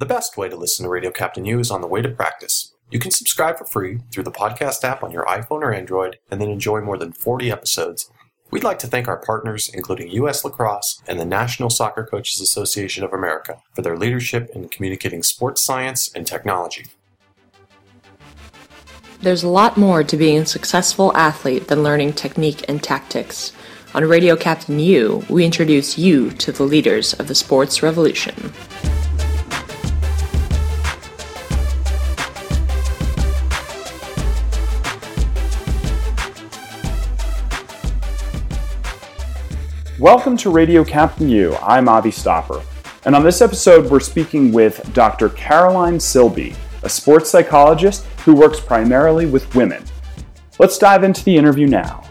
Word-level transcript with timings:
The 0.00 0.06
best 0.06 0.36
way 0.36 0.48
to 0.48 0.56
listen 0.56 0.82
to 0.82 0.90
Radio 0.90 1.12
Captain 1.12 1.44
U 1.44 1.60
is 1.60 1.70
on 1.70 1.80
the 1.80 1.86
way 1.86 2.02
to 2.02 2.08
practice. 2.08 2.74
You 2.90 2.98
can 2.98 3.12
subscribe 3.12 3.58
for 3.58 3.64
free 3.64 4.00
through 4.10 4.24
the 4.24 4.32
podcast 4.32 4.82
app 4.82 5.04
on 5.04 5.12
your 5.12 5.24
iPhone 5.26 5.62
or 5.62 5.72
Android 5.72 6.18
and 6.32 6.40
then 6.40 6.50
enjoy 6.50 6.80
more 6.80 6.98
than 6.98 7.12
40 7.12 7.52
episodes. 7.52 8.10
We'd 8.50 8.64
like 8.64 8.80
to 8.80 8.88
thank 8.88 9.06
our 9.06 9.18
partners, 9.18 9.70
including 9.72 10.10
U.S. 10.10 10.44
Lacrosse 10.44 11.00
and 11.06 11.20
the 11.20 11.24
National 11.24 11.70
Soccer 11.70 12.04
Coaches 12.04 12.40
Association 12.40 13.04
of 13.04 13.12
America, 13.12 13.62
for 13.72 13.82
their 13.82 13.96
leadership 13.96 14.50
in 14.52 14.68
communicating 14.68 15.22
sports 15.22 15.62
science 15.62 16.10
and 16.12 16.26
technology. 16.26 16.86
There's 19.20 19.44
a 19.44 19.48
lot 19.48 19.76
more 19.76 20.02
to 20.02 20.16
being 20.16 20.38
a 20.38 20.46
successful 20.46 21.16
athlete 21.16 21.68
than 21.68 21.84
learning 21.84 22.14
technique 22.14 22.64
and 22.68 22.82
tactics. 22.82 23.52
On 23.94 24.04
Radio 24.04 24.34
Captain 24.34 24.80
U, 24.80 25.24
we 25.28 25.44
introduce 25.44 25.96
you 25.96 26.32
to 26.32 26.50
the 26.50 26.64
leaders 26.64 27.14
of 27.14 27.28
the 27.28 27.34
sports 27.36 27.80
revolution. 27.80 28.52
Welcome 40.04 40.36
to 40.36 40.50
Radio 40.50 40.84
Captain 40.84 41.30
U. 41.30 41.56
I'm 41.62 41.88
Avi 41.88 42.10
Stopper. 42.10 42.60
And 43.06 43.16
on 43.16 43.22
this 43.22 43.40
episode, 43.40 43.90
we're 43.90 44.00
speaking 44.00 44.52
with 44.52 44.92
Dr. 44.92 45.30
Caroline 45.30 45.96
Silby, 45.96 46.54
a 46.82 46.90
sports 46.90 47.30
psychologist 47.30 48.04
who 48.26 48.34
works 48.34 48.60
primarily 48.60 49.24
with 49.24 49.54
women. 49.54 49.82
Let's 50.58 50.76
dive 50.76 51.04
into 51.04 51.24
the 51.24 51.34
interview 51.34 51.66
now. 51.66 52.04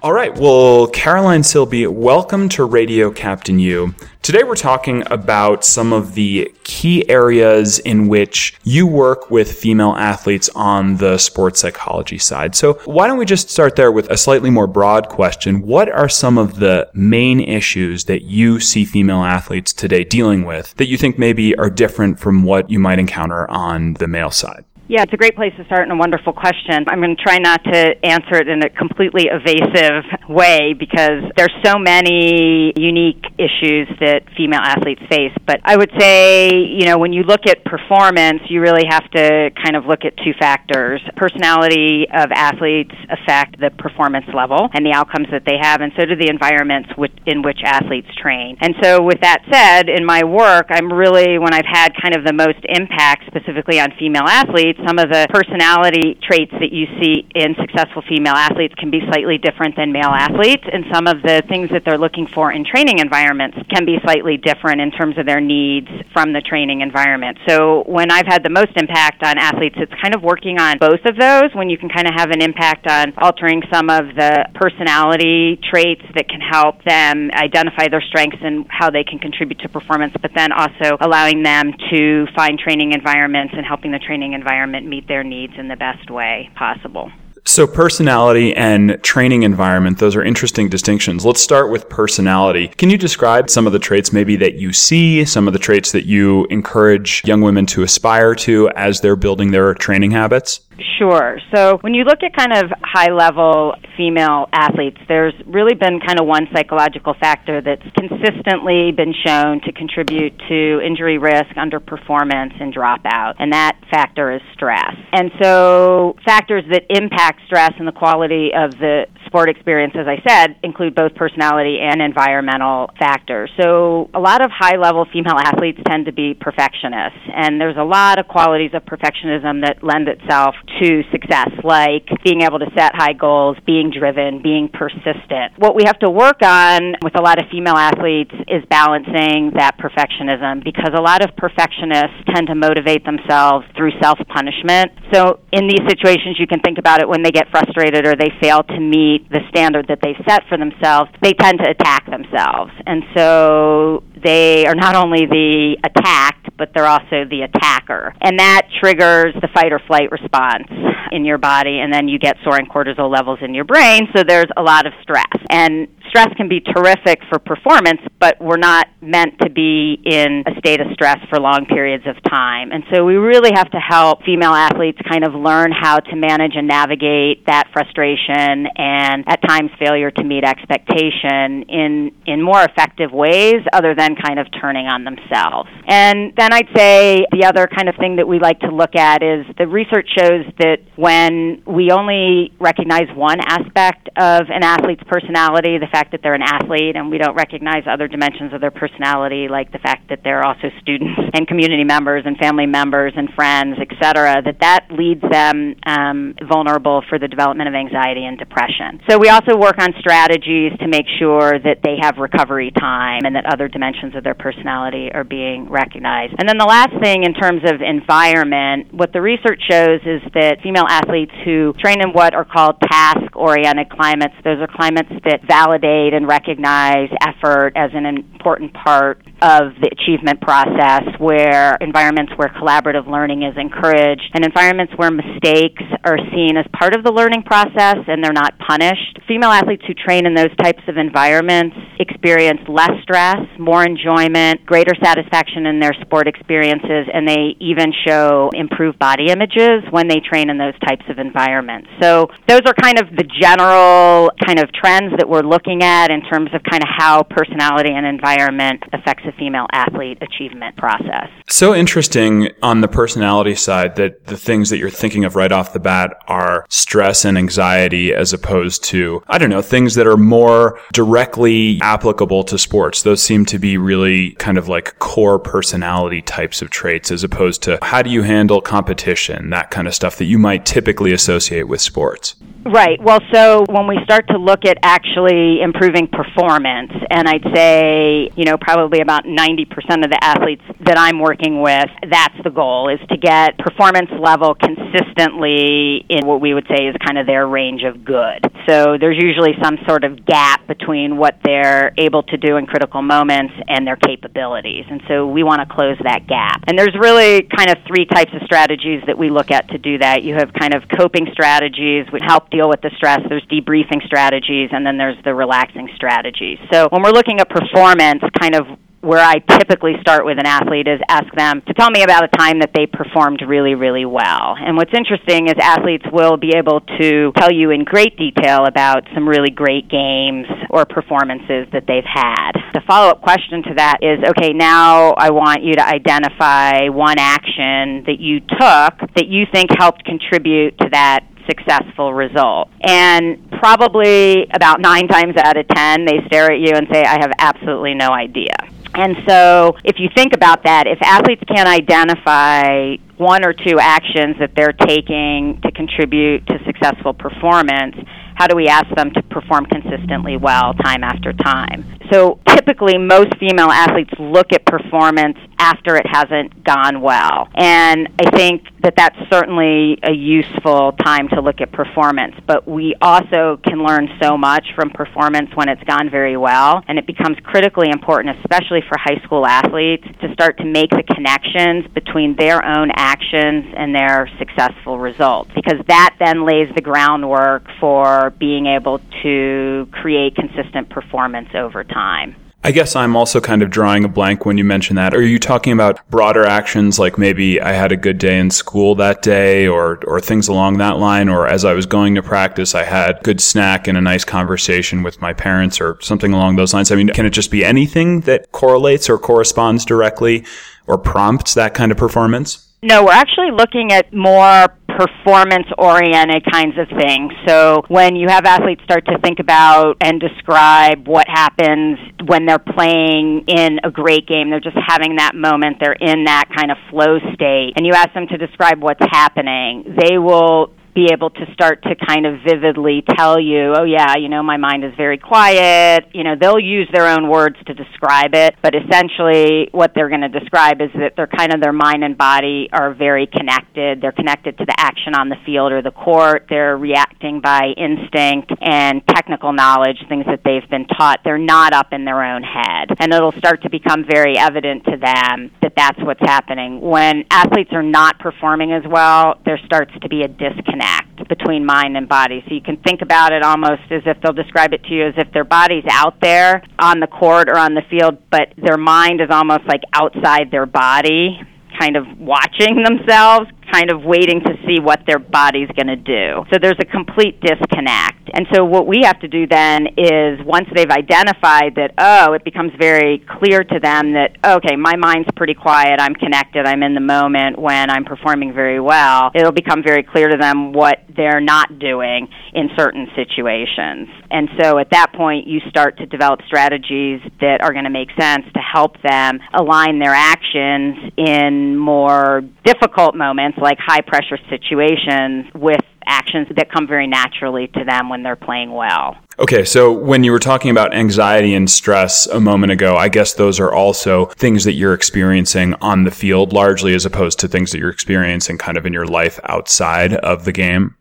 All 0.00 0.12
right, 0.12 0.32
well, 0.38 0.86
Caroline 0.86 1.42
Silby, 1.42 1.88
welcome 1.88 2.48
to 2.50 2.64
Radio 2.64 3.10
Captain 3.10 3.58
U. 3.58 3.96
Today 4.22 4.44
we're 4.44 4.54
talking 4.54 5.02
about 5.10 5.64
some 5.64 5.92
of 5.92 6.14
the 6.14 6.54
key 6.82 7.08
areas 7.08 7.78
in 7.78 8.08
which 8.08 8.58
you 8.64 8.84
work 8.84 9.30
with 9.30 9.52
female 9.52 9.92
athletes 9.92 10.50
on 10.56 10.96
the 10.96 11.16
sports 11.16 11.60
psychology 11.60 12.18
side. 12.18 12.56
So 12.56 12.72
why 12.86 13.06
don't 13.06 13.18
we 13.18 13.24
just 13.24 13.50
start 13.50 13.76
there 13.76 13.92
with 13.92 14.10
a 14.10 14.16
slightly 14.16 14.50
more 14.50 14.66
broad 14.66 15.08
question? 15.08 15.62
What 15.62 15.88
are 15.88 16.08
some 16.08 16.38
of 16.38 16.58
the 16.58 16.90
main 16.92 17.38
issues 17.38 18.06
that 18.06 18.22
you 18.22 18.58
see 18.58 18.84
female 18.84 19.22
athletes 19.22 19.72
today 19.72 20.02
dealing 20.02 20.44
with 20.44 20.74
that 20.74 20.88
you 20.88 20.96
think 20.96 21.20
maybe 21.20 21.54
are 21.54 21.70
different 21.70 22.18
from 22.18 22.42
what 22.42 22.68
you 22.68 22.80
might 22.80 22.98
encounter 22.98 23.48
on 23.48 23.94
the 23.94 24.08
male 24.08 24.32
side? 24.32 24.64
Yeah, 24.92 25.04
it's 25.04 25.12
a 25.14 25.16
great 25.16 25.34
place 25.34 25.54
to 25.56 25.64
start 25.64 25.84
and 25.88 25.92
a 25.92 25.96
wonderful 25.96 26.34
question. 26.34 26.84
I'm 26.86 27.00
going 27.00 27.16
to 27.16 27.22
try 27.22 27.38
not 27.38 27.64
to 27.64 27.96
answer 28.04 28.36
it 28.36 28.46
in 28.46 28.60
a 28.62 28.68
completely 28.68 29.24
evasive 29.24 30.04
way 30.28 30.74
because 30.78 31.24
there's 31.34 31.54
so 31.64 31.78
many 31.78 32.74
unique 32.76 33.24
issues 33.40 33.88
that 34.04 34.28
female 34.36 34.60
athletes 34.60 35.00
face. 35.08 35.32
But 35.46 35.60
I 35.64 35.78
would 35.78 35.88
say, 35.98 36.52
you 36.52 36.84
know, 36.84 36.98
when 36.98 37.14
you 37.14 37.22
look 37.22 37.48
at 37.48 37.64
performance, 37.64 38.42
you 38.50 38.60
really 38.60 38.84
have 38.86 39.08
to 39.16 39.48
kind 39.64 39.76
of 39.76 39.86
look 39.86 40.04
at 40.04 40.12
two 40.18 40.36
factors. 40.38 41.00
Personality 41.16 42.04
of 42.12 42.28
athletes 42.28 42.92
affect 43.08 43.58
the 43.60 43.70
performance 43.70 44.28
level 44.36 44.68
and 44.74 44.84
the 44.84 44.92
outcomes 44.92 45.28
that 45.32 45.48
they 45.48 45.56
have, 45.56 45.80
and 45.80 45.92
so 45.96 46.04
do 46.04 46.16
the 46.16 46.28
environments 46.28 46.90
in 47.24 47.40
which 47.40 47.64
athletes 47.64 48.12
train. 48.20 48.58
And 48.60 48.74
so, 48.82 49.00
with 49.00 49.22
that 49.22 49.40
said, 49.48 49.88
in 49.88 50.04
my 50.04 50.22
work, 50.22 50.66
I'm 50.68 50.92
really, 50.92 51.38
when 51.38 51.54
I've 51.54 51.64
had 51.64 51.96
kind 51.96 52.14
of 52.14 52.26
the 52.28 52.36
most 52.36 52.60
impact 52.68 53.24
specifically 53.32 53.80
on 53.80 53.88
female 53.98 54.28
athletes, 54.28 54.81
some 54.86 54.98
of 54.98 55.08
the 55.10 55.26
personality 55.30 56.18
traits 56.22 56.50
that 56.58 56.72
you 56.72 56.86
see 56.98 57.26
in 57.34 57.54
successful 57.60 58.02
female 58.08 58.34
athletes 58.34 58.74
can 58.74 58.90
be 58.90 59.00
slightly 59.06 59.38
different 59.38 59.76
than 59.76 59.92
male 59.92 60.10
athletes, 60.10 60.64
and 60.66 60.84
some 60.92 61.06
of 61.06 61.22
the 61.22 61.42
things 61.48 61.70
that 61.70 61.82
they're 61.84 62.00
looking 62.00 62.26
for 62.26 62.50
in 62.50 62.64
training 62.64 62.98
environments 62.98 63.58
can 63.70 63.84
be 63.84 63.98
slightly 64.02 64.36
different 64.36 64.80
in 64.80 64.90
terms 64.90 65.18
of 65.18 65.26
their 65.26 65.40
needs 65.40 65.88
from 66.12 66.32
the 66.32 66.40
training 66.40 66.80
environment. 66.80 67.38
So 67.46 67.84
when 67.86 68.10
I've 68.10 68.26
had 68.26 68.42
the 68.42 68.50
most 68.50 68.72
impact 68.76 69.22
on 69.22 69.38
athletes, 69.38 69.76
it's 69.78 69.92
kind 70.00 70.14
of 70.14 70.22
working 70.22 70.58
on 70.58 70.78
both 70.78 71.04
of 71.04 71.16
those 71.16 71.54
when 71.54 71.70
you 71.70 71.78
can 71.78 71.88
kind 71.88 72.08
of 72.08 72.14
have 72.16 72.30
an 72.30 72.42
impact 72.42 72.86
on 72.88 73.12
altering 73.18 73.62
some 73.72 73.90
of 73.90 74.14
the 74.16 74.46
personality 74.54 75.60
traits 75.62 76.02
that 76.14 76.28
can 76.28 76.40
help 76.40 76.82
them 76.84 77.30
identify 77.34 77.88
their 77.88 78.02
strengths 78.02 78.40
and 78.42 78.66
how 78.68 78.90
they 78.90 79.04
can 79.04 79.18
contribute 79.18 79.60
to 79.60 79.68
performance, 79.68 80.14
but 80.20 80.32
then 80.34 80.50
also 80.52 80.96
allowing 81.00 81.42
them 81.42 81.72
to 81.90 82.26
find 82.34 82.58
training 82.58 82.92
environments 82.92 83.54
and 83.56 83.66
helping 83.66 83.92
the 83.92 83.98
training 83.98 84.32
environment 84.32 84.61
environment 84.62 84.86
meet 84.86 85.08
their 85.08 85.24
needs 85.24 85.54
in 85.58 85.68
the 85.68 85.76
best 85.76 86.10
way 86.10 86.48
possible. 86.54 87.10
So, 87.44 87.66
personality 87.66 88.54
and 88.54 89.02
training 89.02 89.42
environment, 89.42 89.98
those 89.98 90.14
are 90.14 90.22
interesting 90.22 90.68
distinctions. 90.68 91.26
Let's 91.26 91.42
start 91.42 91.72
with 91.72 91.88
personality. 91.88 92.68
Can 92.68 92.88
you 92.88 92.96
describe 92.96 93.50
some 93.50 93.66
of 93.66 93.72
the 93.72 93.80
traits 93.80 94.12
maybe 94.12 94.36
that 94.36 94.54
you 94.54 94.72
see, 94.72 95.24
some 95.24 95.48
of 95.48 95.52
the 95.52 95.58
traits 95.58 95.90
that 95.90 96.04
you 96.04 96.46
encourage 96.50 97.20
young 97.24 97.40
women 97.40 97.66
to 97.66 97.82
aspire 97.82 98.36
to 98.36 98.70
as 98.76 99.00
they're 99.00 99.16
building 99.16 99.50
their 99.50 99.74
training 99.74 100.12
habits? 100.12 100.60
Sure. 100.98 101.40
So 101.52 101.78
when 101.80 101.94
you 101.94 102.04
look 102.04 102.22
at 102.22 102.32
kind 102.36 102.52
of 102.52 102.70
high 102.84 103.10
level 103.10 103.74
female 104.02 104.48
athletes, 104.52 104.98
there's 105.06 105.34
really 105.46 105.74
been 105.74 106.00
kind 106.00 106.18
of 106.18 106.26
one 106.26 106.48
psychological 106.52 107.14
factor 107.20 107.60
that's 107.60 107.86
consistently 107.96 108.90
been 108.90 109.14
shown 109.24 109.60
to 109.60 109.70
contribute 109.70 110.36
to 110.48 110.80
injury 110.84 111.18
risk, 111.18 111.54
underperformance, 111.54 112.60
and 112.60 112.74
dropout, 112.74 113.34
and 113.38 113.52
that 113.52 113.78
factor 113.92 114.32
is 114.32 114.40
stress. 114.54 114.96
And 115.12 115.30
so 115.40 116.16
factors 116.24 116.64
that 116.72 116.82
impact 116.90 117.42
stress 117.46 117.70
and 117.78 117.86
the 117.86 117.92
quality 117.92 118.50
of 118.52 118.72
the 118.72 119.06
sport 119.32 119.48
experience, 119.48 119.94
as 119.96 120.04
I 120.04 120.20
said, 120.28 120.56
include 120.62 120.94
both 120.94 121.14
personality 121.14 121.78
and 121.80 122.02
environmental 122.02 122.90
factors. 122.98 123.50
So 123.58 124.10
a 124.12 124.20
lot 124.20 124.44
of 124.44 124.50
high 124.52 124.76
level 124.76 125.06
female 125.10 125.40
athletes 125.40 125.80
tend 125.88 126.04
to 126.04 126.12
be 126.12 126.36
perfectionists, 126.38 127.24
and 127.32 127.58
there's 127.58 127.80
a 127.80 127.84
lot 127.84 128.20
of 128.20 128.28
qualities 128.28 128.72
of 128.74 128.84
perfectionism 128.84 129.64
that 129.64 129.80
lend 129.82 130.08
itself 130.08 130.54
to 130.82 131.00
success, 131.10 131.48
like 131.64 132.04
being 132.22 132.42
able 132.42 132.58
to 132.58 132.68
set 132.76 132.92
high 132.94 133.14
goals, 133.14 133.56
being 133.64 133.90
driven, 133.90 134.42
being 134.42 134.68
persistent. 134.68 135.56
What 135.56 135.74
we 135.74 135.84
have 135.86 135.98
to 136.00 136.10
work 136.10 136.44
on 136.44 137.00
with 137.00 137.16
a 137.16 137.22
lot 137.22 137.40
of 137.40 137.48
female 137.50 137.76
athletes 137.80 138.36
is 138.48 138.60
balancing 138.68 139.56
that 139.56 139.80
perfectionism 139.80 140.62
because 140.62 140.92
a 140.92 141.00
lot 141.00 141.24
of 141.24 141.34
perfectionists 141.40 142.20
tend 142.36 142.48
to 142.48 142.54
motivate 142.54 143.06
themselves 143.08 143.64
through 143.76 143.96
self 144.02 144.18
punishment. 144.28 144.92
So 145.14 145.40
in 145.52 145.68
these 145.68 145.80
situations, 145.88 146.36
you 146.38 146.46
can 146.46 146.60
think 146.60 146.76
about 146.76 147.00
it 147.00 147.08
when 147.08 147.22
they 147.22 147.30
get 147.30 147.48
frustrated 147.48 148.06
or 148.06 148.12
they 148.12 148.28
fail 148.40 148.60
to 148.62 148.80
meet 148.80 149.21
the 149.30 149.40
standard 149.48 149.86
that 149.88 149.98
they 150.02 150.14
set 150.28 150.42
for 150.48 150.58
themselves, 150.58 151.10
they 151.22 151.32
tend 151.32 151.58
to 151.58 151.70
attack 151.70 152.04
themselves. 152.08 152.72
And 152.86 153.02
so 153.16 154.02
they 154.22 154.66
are 154.66 154.74
not 154.74 154.94
only 154.94 155.26
the 155.26 155.76
attacked, 155.84 156.56
but 156.56 156.70
they're 156.74 156.86
also 156.86 157.24
the 157.28 157.42
attacker. 157.42 158.14
And 158.20 158.38
that 158.38 158.68
triggers 158.80 159.34
the 159.40 159.48
fight 159.54 159.72
or 159.72 159.80
flight 159.86 160.10
response 160.10 160.68
in 161.10 161.24
your 161.24 161.38
body, 161.38 161.80
and 161.80 161.92
then 161.92 162.08
you 162.08 162.18
get 162.18 162.36
soaring 162.44 162.66
cortisol 162.66 163.10
levels 163.10 163.38
in 163.42 163.54
your 163.54 163.64
brain, 163.64 164.08
so 164.16 164.22
there's 164.22 164.50
a 164.56 164.62
lot 164.62 164.86
of 164.86 164.92
stress. 165.02 165.26
And 165.50 165.88
stress 166.12 166.28
can 166.36 166.46
be 166.46 166.60
terrific 166.60 167.20
for 167.30 167.38
performance, 167.38 168.00
but 168.20 168.36
we're 168.38 168.58
not 168.58 168.86
meant 169.00 169.32
to 169.40 169.48
be 169.48 169.96
in 170.04 170.44
a 170.46 170.58
state 170.58 170.78
of 170.78 170.86
stress 170.92 171.16
for 171.30 171.40
long 171.40 171.64
periods 171.64 172.04
of 172.06 172.14
time. 172.30 172.70
And 172.70 172.84
so 172.92 173.02
we 173.04 173.14
really 173.14 173.50
have 173.54 173.70
to 173.70 173.78
help 173.78 174.22
female 174.22 174.52
athletes 174.52 174.98
kind 175.08 175.24
of 175.24 175.32
learn 175.32 175.72
how 175.72 176.00
to 176.00 176.14
manage 176.14 176.52
and 176.54 176.68
navigate 176.68 177.46
that 177.46 177.64
frustration 177.72 178.68
and 178.76 179.24
at 179.26 179.40
times 179.48 179.70
failure 179.78 180.10
to 180.10 180.22
meet 180.22 180.44
expectation 180.44 181.64
in 181.68 182.12
in 182.26 182.42
more 182.42 182.62
effective 182.62 183.10
ways 183.10 183.64
other 183.72 183.94
than 183.96 184.14
kind 184.14 184.38
of 184.38 184.46
turning 184.60 184.86
on 184.86 185.04
themselves. 185.04 185.70
And 185.88 186.34
then 186.36 186.52
I'd 186.52 186.68
say 186.76 187.24
the 187.32 187.46
other 187.46 187.66
kind 187.66 187.88
of 187.88 187.96
thing 187.96 188.16
that 188.16 188.28
we 188.28 188.38
like 188.38 188.60
to 188.60 188.70
look 188.70 188.94
at 188.96 189.22
is 189.22 189.46
the 189.56 189.66
research 189.66 190.08
shows 190.16 190.44
that 190.58 190.78
when 190.96 191.62
we 191.66 191.90
only 191.90 192.52
recognize 192.60 193.08
one 193.16 193.40
aspect 193.40 194.08
of 194.18 194.42
an 194.52 194.62
athlete's 194.62 195.02
personality, 195.08 195.78
the 195.78 195.88
fact 195.90 196.01
fact 196.02 196.10
that 196.12 196.20
they're 196.22 196.34
an 196.34 196.42
athlete 196.42 196.96
and 196.96 197.10
we 197.10 197.18
don't 197.18 197.36
recognize 197.36 197.84
other 197.86 198.08
dimensions 198.08 198.52
of 198.52 198.60
their 198.60 198.74
personality 198.74 199.46
like 199.48 199.70
the 199.70 199.78
fact 199.78 200.08
that 200.10 200.18
they're 200.24 200.42
also 200.42 200.66
students 200.80 201.14
and 201.34 201.46
community 201.46 201.84
members 201.84 202.24
and 202.26 202.36
family 202.38 202.66
members 202.66 203.12
and 203.16 203.30
friends 203.34 203.78
etc 203.78 204.42
that 204.44 204.58
that 204.60 204.86
leads 204.90 205.22
them 205.30 205.74
um, 205.86 206.34
vulnerable 206.48 207.02
for 207.08 207.18
the 207.18 207.28
development 207.28 207.68
of 207.68 207.74
anxiety 207.74 208.24
and 208.24 208.36
depression. 208.38 208.98
So 209.08 209.18
we 209.18 209.28
also 209.28 209.56
work 209.56 209.76
on 209.78 209.94
strategies 210.00 210.72
to 210.80 210.88
make 210.88 211.06
sure 211.18 211.54
that 211.62 211.78
they 211.84 211.96
have 212.02 212.18
recovery 212.18 212.72
time 212.74 213.22
and 213.24 213.36
that 213.36 213.46
other 213.46 213.68
dimensions 213.68 214.16
of 214.16 214.24
their 214.24 214.34
personality 214.34 215.10
are 215.12 215.24
being 215.24 215.70
recognized. 215.70 216.34
And 216.38 216.48
then 216.48 216.58
the 216.58 216.66
last 216.66 216.90
thing 217.00 217.22
in 217.22 217.34
terms 217.34 217.62
of 217.64 217.80
environment 217.80 218.92
what 218.92 219.12
the 219.12 219.20
research 219.20 219.60
shows 219.70 220.00
is 220.02 220.20
that 220.34 220.58
female 220.62 220.86
athletes 220.88 221.32
who 221.44 221.74
train 221.78 222.00
in 222.00 222.10
what 222.10 222.34
are 222.34 222.44
called 222.44 222.76
task 222.80 223.36
oriented 223.36 223.90
climates 223.90 224.34
those 224.44 224.58
are 224.58 224.68
climates 224.68 225.12
that 225.24 225.40
validate 225.46 225.91
and 226.14 226.26
recognize 226.26 227.08
effort 227.22 227.72
as 227.76 227.90
an 227.94 228.06
important 228.06 228.72
part 228.74 229.22
of 229.42 229.74
the 229.82 229.90
achievement 229.90 230.40
process, 230.40 231.02
where 231.18 231.76
environments 231.80 232.32
where 232.36 232.48
collaborative 232.48 233.10
learning 233.10 233.42
is 233.42 233.54
encouraged, 233.58 234.30
and 234.34 234.44
environments 234.44 234.92
where 234.96 235.10
mistakes 235.10 235.82
are 236.04 236.18
seen 236.30 236.56
as 236.56 236.66
part 236.78 236.94
of 236.94 237.02
the 237.02 237.10
learning 237.10 237.42
process 237.42 237.98
and 238.06 238.22
they're 238.22 238.32
not 238.32 238.54
punished. 238.58 239.18
Female 239.26 239.50
athletes 239.50 239.82
who 239.86 239.94
train 239.94 240.26
in 240.26 240.34
those 240.34 240.54
types 240.62 240.82
of 240.88 240.96
environments 240.96 241.76
experience 241.98 242.60
less 242.68 242.92
stress, 243.02 243.42
more 243.58 243.84
enjoyment, 243.84 244.64
greater 244.66 244.94
satisfaction 245.02 245.66
in 245.66 245.80
their 245.80 245.94
sport 246.02 246.26
experiences, 246.26 247.06
and 247.12 247.26
they 247.26 247.54
even 247.60 247.92
show 248.06 248.50
improved 248.54 248.98
body 248.98 249.30
images 249.30 249.82
when 249.90 250.08
they 250.08 250.20
train 250.20 250.50
in 250.50 250.58
those 250.58 250.78
types 250.86 251.04
of 251.08 251.18
environments. 251.18 251.88
So, 252.00 252.28
those 252.48 252.62
are 252.66 252.74
kind 252.74 252.98
of 252.98 253.10
the 253.16 253.24
general 253.40 254.30
kind 254.44 254.58
of 254.58 254.72
trends 254.72 255.14
that 255.18 255.28
we're 255.28 255.42
looking 255.42 255.81
at 255.82 256.10
in 256.10 256.22
terms 256.22 256.50
of 256.54 256.62
kind 256.62 256.82
of 256.82 256.88
how 256.88 257.22
personality 257.24 257.90
and 257.92 258.06
environment 258.06 258.82
affects 258.92 259.24
a 259.26 259.32
female 259.32 259.66
athlete 259.72 260.18
achievement 260.20 260.76
process. 260.76 261.28
So 261.48 261.74
interesting 261.74 262.50
on 262.62 262.80
the 262.80 262.88
personality 262.88 263.54
side 263.54 263.96
that 263.96 264.26
the 264.26 264.36
things 264.36 264.70
that 264.70 264.78
you're 264.78 264.90
thinking 264.90 265.24
of 265.24 265.36
right 265.36 265.52
off 265.52 265.72
the 265.72 265.80
bat 265.80 266.16
are 266.28 266.64
stress 266.68 267.24
and 267.24 267.36
anxiety 267.36 268.14
as 268.14 268.32
opposed 268.32 268.84
to, 268.84 269.22
I 269.28 269.38
don't 269.38 269.50
know, 269.50 269.62
things 269.62 269.94
that 269.96 270.06
are 270.06 270.16
more 270.16 270.80
directly 270.92 271.80
applicable 271.82 272.44
to 272.44 272.58
sports. 272.58 273.02
Those 273.02 273.22
seem 273.22 273.44
to 273.46 273.58
be 273.58 273.76
really 273.76 274.32
kind 274.32 274.58
of 274.58 274.68
like 274.68 274.98
core 274.98 275.38
personality 275.38 276.22
types 276.22 276.62
of 276.62 276.70
traits 276.70 277.10
as 277.10 277.24
opposed 277.24 277.62
to 277.64 277.78
how 277.82 278.02
do 278.02 278.10
you 278.10 278.22
handle 278.22 278.60
competition, 278.60 279.50
that 279.50 279.70
kind 279.70 279.86
of 279.86 279.94
stuff 279.94 280.16
that 280.16 280.24
you 280.24 280.38
might 280.38 280.64
typically 280.64 281.12
associate 281.12 281.68
with 281.68 281.80
sports. 281.80 282.36
Right. 282.64 283.02
Well, 283.02 283.18
so 283.32 283.64
when 283.68 283.88
we 283.88 283.98
start 284.04 284.28
to 284.28 284.38
look 284.38 284.64
at 284.64 284.78
actually 284.82 285.60
improving 285.60 286.06
performance, 286.06 286.92
and 287.10 287.28
I'd 287.28 287.44
say, 287.54 288.30
you 288.36 288.44
know, 288.44 288.56
probably 288.56 289.00
about 289.00 289.24
90% 289.24 290.04
of 290.04 290.10
the 290.10 290.18
athletes 290.22 290.62
that 290.80 290.96
I'm 290.96 291.18
working 291.18 291.60
with, 291.60 291.90
that's 292.08 292.36
the 292.44 292.50
goal, 292.50 292.88
is 292.88 293.00
to 293.08 293.16
get 293.16 293.58
performance 293.58 294.10
level 294.16 294.54
consistently 294.54 296.06
in 296.08 296.24
what 296.26 296.40
we 296.40 296.54
would 296.54 296.66
say 296.68 296.86
is 296.86 296.94
kind 297.04 297.18
of 297.18 297.26
their 297.26 297.48
range 297.48 297.82
of 297.82 298.04
good. 298.04 298.46
So 298.68 298.96
there's 298.98 299.18
usually 299.20 299.54
some 299.60 299.78
sort 299.88 300.04
of 300.04 300.24
gap 300.24 300.66
between 300.68 301.16
what 301.16 301.38
they're 301.44 301.92
able 301.98 302.22
to 302.24 302.36
do 302.36 302.58
in 302.58 302.66
critical 302.66 303.02
moments 303.02 303.54
and 303.66 303.84
their 303.84 303.96
capabilities. 303.96 304.84
And 304.88 305.02
so 305.08 305.26
we 305.26 305.42
want 305.42 305.68
to 305.68 305.74
close 305.74 305.96
that 306.04 306.28
gap. 306.28 306.62
And 306.68 306.78
there's 306.78 306.94
really 306.94 307.42
kind 307.42 307.70
of 307.70 307.78
three 307.88 308.06
types 308.06 308.30
of 308.34 308.42
strategies 308.44 309.02
that 309.06 309.18
we 309.18 309.30
look 309.30 309.50
at 309.50 309.68
to 309.70 309.78
do 309.78 309.98
that. 309.98 310.22
You 310.22 310.34
have 310.34 310.52
kind 310.52 310.74
of 310.74 310.84
coping 310.96 311.26
strategies 311.32 312.06
which 312.12 312.22
help 312.24 312.51
deal 312.52 312.68
with 312.68 312.80
the 312.82 312.90
stress, 312.96 313.20
there's 313.28 313.44
debriefing 313.50 314.04
strategies, 314.04 314.70
and 314.72 314.86
then 314.86 314.98
there's 314.98 315.16
the 315.24 315.34
relaxing 315.34 315.88
strategies. 315.96 316.58
So 316.72 316.88
when 316.90 317.02
we're 317.02 317.16
looking 317.16 317.40
at 317.40 317.48
performance, 317.48 318.22
kind 318.38 318.54
of 318.54 318.66
where 319.02 319.20
I 319.20 319.40
typically 319.40 319.94
start 320.00 320.24
with 320.24 320.38
an 320.38 320.46
athlete 320.46 320.86
is 320.86 321.00
ask 321.08 321.26
them 321.34 321.60
to 321.66 321.74
tell 321.74 321.90
me 321.90 322.04
about 322.04 322.22
a 322.22 322.28
time 322.28 322.60
that 322.60 322.70
they 322.72 322.86
performed 322.86 323.42
really, 323.46 323.74
really 323.74 324.04
well. 324.04 324.54
And 324.56 324.76
what's 324.76 324.94
interesting 324.94 325.48
is 325.48 325.54
athletes 325.60 326.04
will 326.12 326.36
be 326.36 326.54
able 326.56 326.80
to 327.00 327.32
tell 327.36 327.52
you 327.52 327.70
in 327.70 327.82
great 327.82 328.16
detail 328.16 328.64
about 328.64 329.02
some 329.12 329.28
really 329.28 329.50
great 329.50 329.90
games 329.90 330.46
or 330.70 330.86
performances 330.86 331.66
that 331.72 331.84
they've 331.88 332.06
had. 332.06 332.52
The 332.74 332.80
follow 332.86 333.10
up 333.10 333.22
question 333.22 333.64
to 333.64 333.74
that 333.74 333.98
is 334.02 334.22
okay, 334.38 334.52
now 334.52 335.14
I 335.18 335.30
want 335.30 335.64
you 335.64 335.74
to 335.74 335.84
identify 335.84 336.88
one 336.88 337.18
action 337.18 338.04
that 338.06 338.20
you 338.20 338.38
took 338.38 339.02
that 339.16 339.26
you 339.26 339.46
think 339.52 339.70
helped 339.76 340.04
contribute 340.04 340.78
to 340.78 340.88
that 340.92 341.26
successful 341.46 342.12
result. 342.12 342.70
And 342.82 343.50
probably 343.50 344.46
about 344.52 344.80
nine 344.80 345.08
times 345.08 345.34
out 345.36 345.56
of 345.56 345.66
ten, 345.68 346.04
they 346.04 346.18
stare 346.26 346.50
at 346.52 346.58
you 346.58 346.72
and 346.74 346.86
say, 346.92 347.02
I 347.02 347.18
have 347.20 347.32
absolutely 347.38 347.94
no 347.94 348.10
idea. 348.10 348.56
And 348.94 349.16
so, 349.26 349.76
if 349.84 349.98
you 349.98 350.08
think 350.14 350.34
about 350.34 350.64
that, 350.64 350.86
if 350.86 350.98
athletes 351.00 351.42
can't 351.48 351.68
identify 351.68 352.96
one 353.16 353.44
or 353.44 353.54
two 353.54 353.78
actions 353.80 354.36
that 354.38 354.52
they're 354.54 354.74
taking 354.74 355.60
to 355.62 355.72
contribute 355.72 356.46
to 356.48 356.58
successful 356.66 357.14
performance, 357.14 357.96
how 358.34 358.46
do 358.46 358.56
we 358.56 358.66
ask 358.66 358.92
them 358.94 359.10
to 359.12 359.21
perform 359.32 359.66
consistently 359.66 360.36
well 360.36 360.74
time 360.74 361.02
after 361.02 361.32
time? 361.32 361.84
So 362.12 362.38
typically, 362.48 362.98
most 362.98 363.36
female 363.38 363.70
athletes 363.70 364.12
look 364.18 364.52
at 364.52 364.66
performance 364.66 365.38
after 365.58 365.96
it 365.96 366.06
hasn't 366.06 366.64
gone 366.64 367.00
well. 367.00 367.48
And 367.54 368.08
I 368.20 368.30
think 368.36 368.64
that 368.82 368.94
that's 368.96 369.16
certainly 369.30 369.98
a 370.02 370.12
useful 370.12 370.92
time 371.04 371.28
to 371.28 371.40
look 371.40 371.60
at 371.60 371.70
performance. 371.70 372.34
But 372.46 372.66
we 372.66 372.94
also 373.00 373.60
can 373.64 373.84
learn 373.84 374.08
so 374.20 374.36
much 374.36 374.66
from 374.74 374.90
performance 374.90 375.50
when 375.54 375.68
it's 375.68 375.82
gone 375.84 376.10
very 376.10 376.36
well. 376.36 376.82
And 376.88 376.98
it 376.98 377.06
becomes 377.06 377.36
critically 377.44 377.88
important, 377.90 378.36
especially 378.40 378.82
for 378.88 378.98
high 378.98 379.22
school 379.24 379.46
athletes, 379.46 380.04
to 380.20 380.32
start 380.32 380.58
to 380.58 380.64
make 380.64 380.90
the 380.90 381.04
connections 381.14 381.86
between 381.94 382.34
their 382.36 382.64
own 382.64 382.90
actions 382.96 383.72
and 383.76 383.94
their 383.94 384.28
successful 384.38 384.98
results. 384.98 385.50
Because 385.54 385.78
that 385.86 386.16
then 386.18 386.44
lays 386.44 386.68
the 386.74 386.82
groundwork 386.82 387.66
for 387.78 388.30
being 388.38 388.66
able 388.66 388.98
to 389.22 389.88
create 389.92 390.34
consistent 390.34 390.90
performance 390.90 391.48
over 391.54 391.84
time. 391.84 392.36
I 392.64 392.70
guess 392.70 392.94
I'm 392.94 393.16
also 393.16 393.40
kind 393.40 393.60
of 393.62 393.70
drawing 393.70 394.04
a 394.04 394.08
blank 394.08 394.46
when 394.46 394.56
you 394.56 394.62
mention 394.62 394.94
that. 394.94 395.14
Are 395.14 395.22
you 395.22 395.40
talking 395.40 395.72
about 395.72 396.08
broader 396.10 396.44
actions 396.44 396.96
like 396.96 397.18
maybe 397.18 397.60
I 397.60 397.72
had 397.72 397.90
a 397.90 397.96
good 397.96 398.18
day 398.18 398.38
in 398.38 398.50
school 398.50 398.94
that 398.96 399.20
day 399.20 399.66
or, 399.66 399.98
or 400.06 400.20
things 400.20 400.46
along 400.46 400.78
that 400.78 400.98
line? 400.98 401.28
Or 401.28 401.48
as 401.48 401.64
I 401.64 401.72
was 401.72 401.86
going 401.86 402.14
to 402.14 402.22
practice, 402.22 402.76
I 402.76 402.84
had 402.84 403.18
a 403.18 403.20
good 403.22 403.40
snack 403.40 403.88
and 403.88 403.98
a 403.98 404.00
nice 404.00 404.24
conversation 404.24 405.02
with 405.02 405.20
my 405.20 405.32
parents 405.32 405.80
or 405.80 405.98
something 406.02 406.32
along 406.32 406.54
those 406.54 406.72
lines? 406.72 406.92
I 406.92 406.94
mean, 406.94 407.08
can 407.08 407.26
it 407.26 407.30
just 407.30 407.50
be 407.50 407.64
anything 407.64 408.20
that 408.22 408.52
correlates 408.52 409.10
or 409.10 409.18
corresponds 409.18 409.84
directly 409.84 410.44
or 410.86 410.98
prompts 410.98 411.54
that 411.54 411.74
kind 411.74 411.90
of 411.90 411.98
performance? 411.98 412.68
No, 412.84 413.04
we're 413.04 413.12
actually 413.12 413.50
looking 413.52 413.92
at 413.92 414.12
more 414.12 414.68
performance 414.96 415.66
oriented 415.78 416.44
kinds 416.50 416.78
of 416.78 416.88
things. 416.88 417.32
So 417.46 417.82
when 417.88 418.16
you 418.16 418.28
have 418.28 418.44
athletes 418.44 418.82
start 418.84 419.06
to 419.06 419.18
think 419.18 419.38
about 419.38 419.96
and 420.00 420.20
describe 420.20 421.06
what 421.06 421.26
happens 421.28 421.98
when 422.26 422.46
they're 422.46 422.58
playing 422.58 423.44
in 423.48 423.80
a 423.84 423.90
great 423.90 424.26
game, 424.26 424.50
they're 424.50 424.60
just 424.60 424.78
having 424.86 425.16
that 425.16 425.34
moment, 425.34 425.78
they're 425.80 425.92
in 425.92 426.24
that 426.24 426.44
kind 426.54 426.70
of 426.70 426.76
flow 426.90 427.18
state, 427.34 427.72
and 427.76 427.86
you 427.86 427.92
ask 427.94 428.12
them 428.14 428.26
to 428.28 428.38
describe 428.38 428.82
what's 428.82 429.04
happening, 429.10 429.96
they 430.00 430.18
will 430.18 430.72
be 430.94 431.08
able 431.12 431.30
to 431.30 431.46
start 431.54 431.82
to 431.82 431.94
kind 432.06 432.26
of 432.26 432.40
vividly 432.46 433.02
tell 433.16 433.40
you, 433.40 433.72
oh 433.74 433.84
yeah, 433.84 434.16
you 434.18 434.28
know, 434.28 434.42
my 434.42 434.58
mind 434.58 434.84
is 434.84 434.92
very 434.96 435.16
quiet. 435.16 436.04
You 436.12 436.22
know, 436.22 436.34
they'll 436.38 436.60
use 436.60 436.88
their 436.92 437.06
own 437.06 437.30
words 437.30 437.56
to 437.66 437.74
describe 437.74 438.34
it, 438.34 438.56
but 438.62 438.74
essentially 438.74 439.68
what 439.72 439.92
they're 439.94 440.10
going 440.10 440.20
to 440.20 440.28
describe 440.28 440.80
is 440.82 440.90
that 440.94 441.14
they're 441.16 441.26
kind 441.26 441.54
of 441.54 441.60
their 441.62 441.72
mind 441.72 442.04
and 442.04 442.16
body 442.16 442.68
are 442.72 442.92
very 442.92 443.26
connected. 443.26 444.02
They're 444.02 444.12
connected 444.12 444.58
to 444.58 444.66
the 444.66 444.74
action 444.78 445.14
on 445.14 445.30
the 445.30 445.36
field 445.46 445.72
or 445.72 445.80
the 445.80 445.92
court. 445.92 446.46
They're 446.50 446.76
reacting 446.76 447.40
by 447.40 447.72
instinct 447.76 448.52
and 448.60 449.06
technical 449.08 449.52
knowledge, 449.52 449.96
things 450.08 450.26
that 450.26 450.40
they've 450.44 450.68
been 450.68 450.86
taught. 450.86 451.20
They're 451.24 451.38
not 451.38 451.72
up 451.72 451.92
in 451.92 452.04
their 452.04 452.22
own 452.22 452.42
head. 452.42 452.94
And 452.98 453.14
it'll 453.14 453.32
start 453.32 453.62
to 453.62 453.70
become 453.70 454.04
very 454.04 454.36
evident 454.36 454.84
to 454.84 454.98
them 454.98 455.52
that 455.62 455.72
that's 455.74 455.98
what's 456.00 456.20
happening. 456.20 456.80
When 456.82 457.24
athletes 457.30 457.70
are 457.72 457.82
not 457.82 458.18
performing 458.18 458.72
as 458.72 458.82
well, 458.86 459.40
there 459.46 459.58
starts 459.64 459.92
to 460.02 460.08
be 460.08 460.22
a 460.22 460.28
disconnect 460.28 460.81
disconnect 460.82 461.28
between 461.28 461.64
mind 461.64 461.96
and 461.96 462.08
body. 462.08 462.42
So 462.48 462.54
you 462.54 462.60
can 462.60 462.76
think 462.78 463.02
about 463.02 463.32
it 463.32 463.42
almost 463.42 463.82
as 463.90 464.02
if 464.06 464.20
they'll 464.22 464.32
describe 464.32 464.72
it 464.72 464.82
to 464.84 464.94
you 464.94 465.06
as 465.06 465.14
if 465.16 465.32
their 465.32 465.44
body's 465.44 465.84
out 465.90 466.20
there 466.20 466.62
on 466.78 467.00
the 467.00 467.06
court 467.06 467.48
or 467.48 467.58
on 467.58 467.74
the 467.74 467.82
field, 467.90 468.18
but 468.30 468.52
their 468.56 468.76
mind 468.76 469.20
is 469.20 469.28
almost 469.30 469.62
like 469.66 469.82
outside 469.92 470.50
their 470.50 470.66
body, 470.66 471.40
kind 471.78 471.96
of 471.96 472.04
watching 472.18 472.82
themselves, 472.84 473.46
kind 473.72 473.90
of 473.90 474.04
waiting 474.04 474.40
to 474.40 474.52
see 474.66 474.78
what 474.80 475.00
their 475.06 475.18
body's 475.18 475.68
going 475.68 475.86
to 475.86 475.96
do. 475.96 476.44
So 476.52 476.58
there's 476.60 476.78
a 476.80 476.84
complete 476.84 477.40
disconnect. 477.40 478.30
And 478.34 478.46
so 478.54 478.64
what 478.64 478.86
we 478.86 479.00
have 479.04 479.18
to 479.20 479.28
do 479.28 479.46
then 479.46 479.86
is 479.96 480.38
once 480.44 480.68
they've 480.74 480.90
identified 480.90 481.74
that, 481.76 481.92
oh, 481.98 482.34
it 482.34 482.44
becomes 482.44 482.72
very 482.78 483.24
clear 483.38 483.64
to 483.64 483.78
them 483.80 484.12
that, 484.12 484.36
okay, 484.44 484.76
my 484.76 484.96
mind's 484.96 485.28
pretty 485.36 485.54
quiet, 485.54 486.00
I'm 486.00 486.14
connected, 486.14 486.66
I'm 486.66 486.82
in 486.82 486.94
the 486.94 487.00
moment 487.00 487.58
when 487.58 487.90
I'm 487.90 488.04
performing 488.04 488.52
very 488.52 488.80
well, 488.80 489.30
it'll 489.34 489.52
become 489.52 489.82
very 489.82 490.02
clear 490.02 490.28
to 490.28 490.36
them 490.36 490.72
what 490.72 490.98
they're 491.14 491.40
not 491.40 491.78
doing 491.78 492.28
in 492.52 492.68
certain 492.76 493.08
situations. 493.16 494.08
And 494.30 494.48
so 494.60 494.78
at 494.78 494.90
that 494.90 495.12
point, 495.14 495.46
you 495.46 495.60
start 495.68 495.98
to 495.98 496.06
develop 496.06 496.40
strategies 496.46 497.20
that 497.40 497.58
are 497.62 497.72
going 497.72 497.84
to 497.84 497.90
make 497.90 498.08
sense 498.18 498.44
to 498.54 498.60
help 498.60 499.00
them 499.02 499.40
align 499.54 499.98
their 499.98 500.14
actions 500.14 501.12
in 501.16 501.76
more 501.76 502.42
difficult 502.64 503.14
moments 503.14 503.58
like 503.62 503.78
high 503.78 504.00
pressure 504.00 504.38
situations 504.50 505.46
with 505.54 505.80
actions 506.06 506.48
that 506.56 506.70
come 506.70 506.86
very 506.86 507.06
naturally 507.06 507.68
to 507.68 507.84
them 507.84 508.08
when 508.08 508.22
they're 508.22 508.36
playing 508.36 508.72
well. 508.72 509.16
Okay, 509.38 509.64
so 509.64 509.90
when 509.90 510.24
you 510.24 510.32
were 510.32 510.38
talking 510.38 510.70
about 510.70 510.92
anxiety 510.94 511.54
and 511.54 511.70
stress 511.70 512.26
a 512.26 512.40
moment 512.40 512.72
ago, 512.72 512.96
I 512.96 513.08
guess 513.08 513.34
those 513.34 513.58
are 513.58 513.72
also 513.72 514.26
things 514.26 514.64
that 514.64 514.72
you're 514.72 514.94
experiencing 514.94 515.74
on 515.80 516.04
the 516.04 516.10
field 516.10 516.52
largely 516.52 516.94
as 516.94 517.06
opposed 517.06 517.38
to 517.40 517.48
things 517.48 517.72
that 517.72 517.78
you're 517.78 517.90
experiencing 517.90 518.58
kind 518.58 518.76
of 518.76 518.84
in 518.84 518.92
your 518.92 519.06
life 519.06 519.40
outside 519.44 520.14
of 520.14 520.44
the 520.44 520.52
game. 520.52 520.96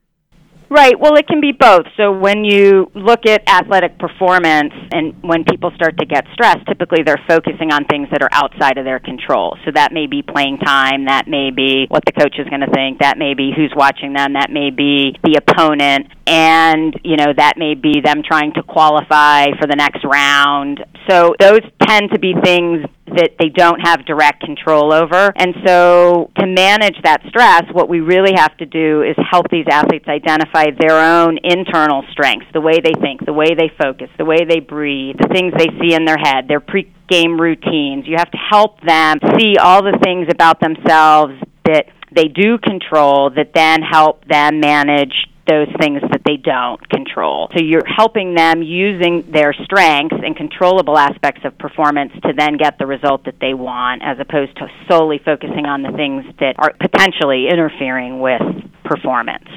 Right. 0.72 0.98
Well, 0.98 1.16
it 1.16 1.28
can 1.28 1.42
be 1.42 1.52
both. 1.52 1.86
So 1.98 2.14
when 2.14 2.46
you 2.46 2.90
look 2.96 3.26
at 3.26 3.44
athletic 3.46 4.00
performance 4.00 4.72
and 4.94 5.22
when 5.22 5.44
people 5.44 5.70
start 5.76 5.98
to 5.98 6.06
get 6.06 6.24
stressed, 6.32 6.66
typically 6.66 7.04
they're 7.04 7.20
focusing 7.28 7.74
on 7.74 7.84
things 7.92 8.08
that 8.10 8.24
are 8.24 8.30
outside 8.32 8.78
of 8.78 8.86
their 8.86 9.00
control. 9.00 9.58
So 9.66 9.72
that 9.76 9.92
may 9.92 10.08
be 10.08 10.22
playing 10.22 10.60
time, 10.60 11.08
that 11.08 11.28
may 11.28 11.52
be 11.52 11.88
what 11.90 12.06
the 12.06 12.14
coach 12.14 12.40
is 12.40 12.48
going 12.48 12.62
to 12.62 12.72
think, 12.74 13.00
that 13.00 13.18
may 13.18 13.34
be 13.34 13.52
who's 13.54 13.74
watching 13.76 14.14
them, 14.14 14.32
that 14.40 14.50
may 14.50 14.70
be 14.70 15.14
the 15.26 15.42
opponent, 15.44 16.08
and, 16.26 16.98
you 17.04 17.18
know, 17.18 17.34
that 17.36 17.56
may 17.58 17.76
be 17.76 18.00
them 18.00 18.24
trying 18.26 18.54
to 18.54 18.64
qualify 18.64 19.48
for 19.60 19.68
the 19.68 19.76
next 19.76 20.06
round. 20.06 20.86
So 21.10 21.36
those 21.38 21.60
tend 21.86 22.12
to 22.12 22.20
be 22.20 22.34
things 22.46 22.86
that 23.16 23.36
they 23.40 23.50
don't 23.50 23.80
have 23.80 24.06
direct 24.06 24.42
control 24.42 24.94
over. 24.94 25.34
And 25.36 25.56
so 25.66 26.32
to 26.40 26.48
manage 26.48 26.96
that 27.04 27.22
stress, 27.28 27.64
what 27.72 27.90
we 27.90 28.00
really 28.00 28.34
have 28.36 28.56
to 28.58 28.66
do 28.66 29.02
is 29.02 29.16
help 29.30 29.50
these 29.50 29.66
athletes 29.70 30.06
identify 30.08 30.66
their 30.80 31.00
own 31.00 31.38
internal 31.44 32.04
strengths, 32.12 32.48
the 32.54 32.62
way 32.62 32.80
they 32.84 32.94
think, 33.02 33.26
the 33.26 33.34
way 33.34 33.54
they 33.56 33.72
focus, 33.82 34.10
the 34.18 34.26
way 34.26 34.46
they 34.48 34.60
breathe, 34.60 35.18
the 35.18 35.30
things 35.34 35.54
they 35.58 35.70
see 35.80 35.94
in 35.94 36.06
their 36.06 36.18
head, 36.18 36.48
their 36.48 36.60
pre 36.60 36.92
game 37.10 37.40
routines. 37.40 38.06
You 38.08 38.16
have 38.18 38.32
to 38.32 38.38
help 38.38 38.80
them 38.82 39.20
see 39.38 39.58
all 39.58 39.84
the 39.84 40.00
things 40.02 40.28
about 40.32 40.62
themselves 40.62 41.34
that 41.66 41.86
they 42.16 42.28
do 42.28 42.58
control 42.58 43.30
that 43.36 43.52
then 43.54 43.82
help 43.82 44.26
them 44.28 44.60
manage 44.60 45.14
those 45.52 45.68
things 45.80 46.02
that 46.12 46.22
they 46.26 46.38
don't 46.38 46.80
control. 46.90 47.50
So 47.54 47.62
you're 47.62 47.86
helping 47.86 48.36
them 48.36 48.64
using 48.64 49.30
their 49.32 49.54
strengths 49.54 50.16
and 50.24 50.36
controllable 50.36 50.98
aspects 50.98 51.42
of 51.44 51.58
performance 51.58 52.14
to 52.24 52.32
then 52.38 52.58
get 52.58 52.80
the 52.80 52.86
result 52.86 53.26
that 53.26 53.36
they 53.42 53.54
want 53.54 54.02
as 54.04 54.18
opposed 54.20 54.56
to 54.58 54.68
solely 54.90 55.20
focusing 55.24 55.66
on 55.66 55.82
the 55.84 55.92
things 55.92 56.24
that 56.40 56.56
are 56.58 56.72
potentially 56.80 57.48
interfering 57.52 58.22
with 58.22 58.42
performance. 58.86 59.50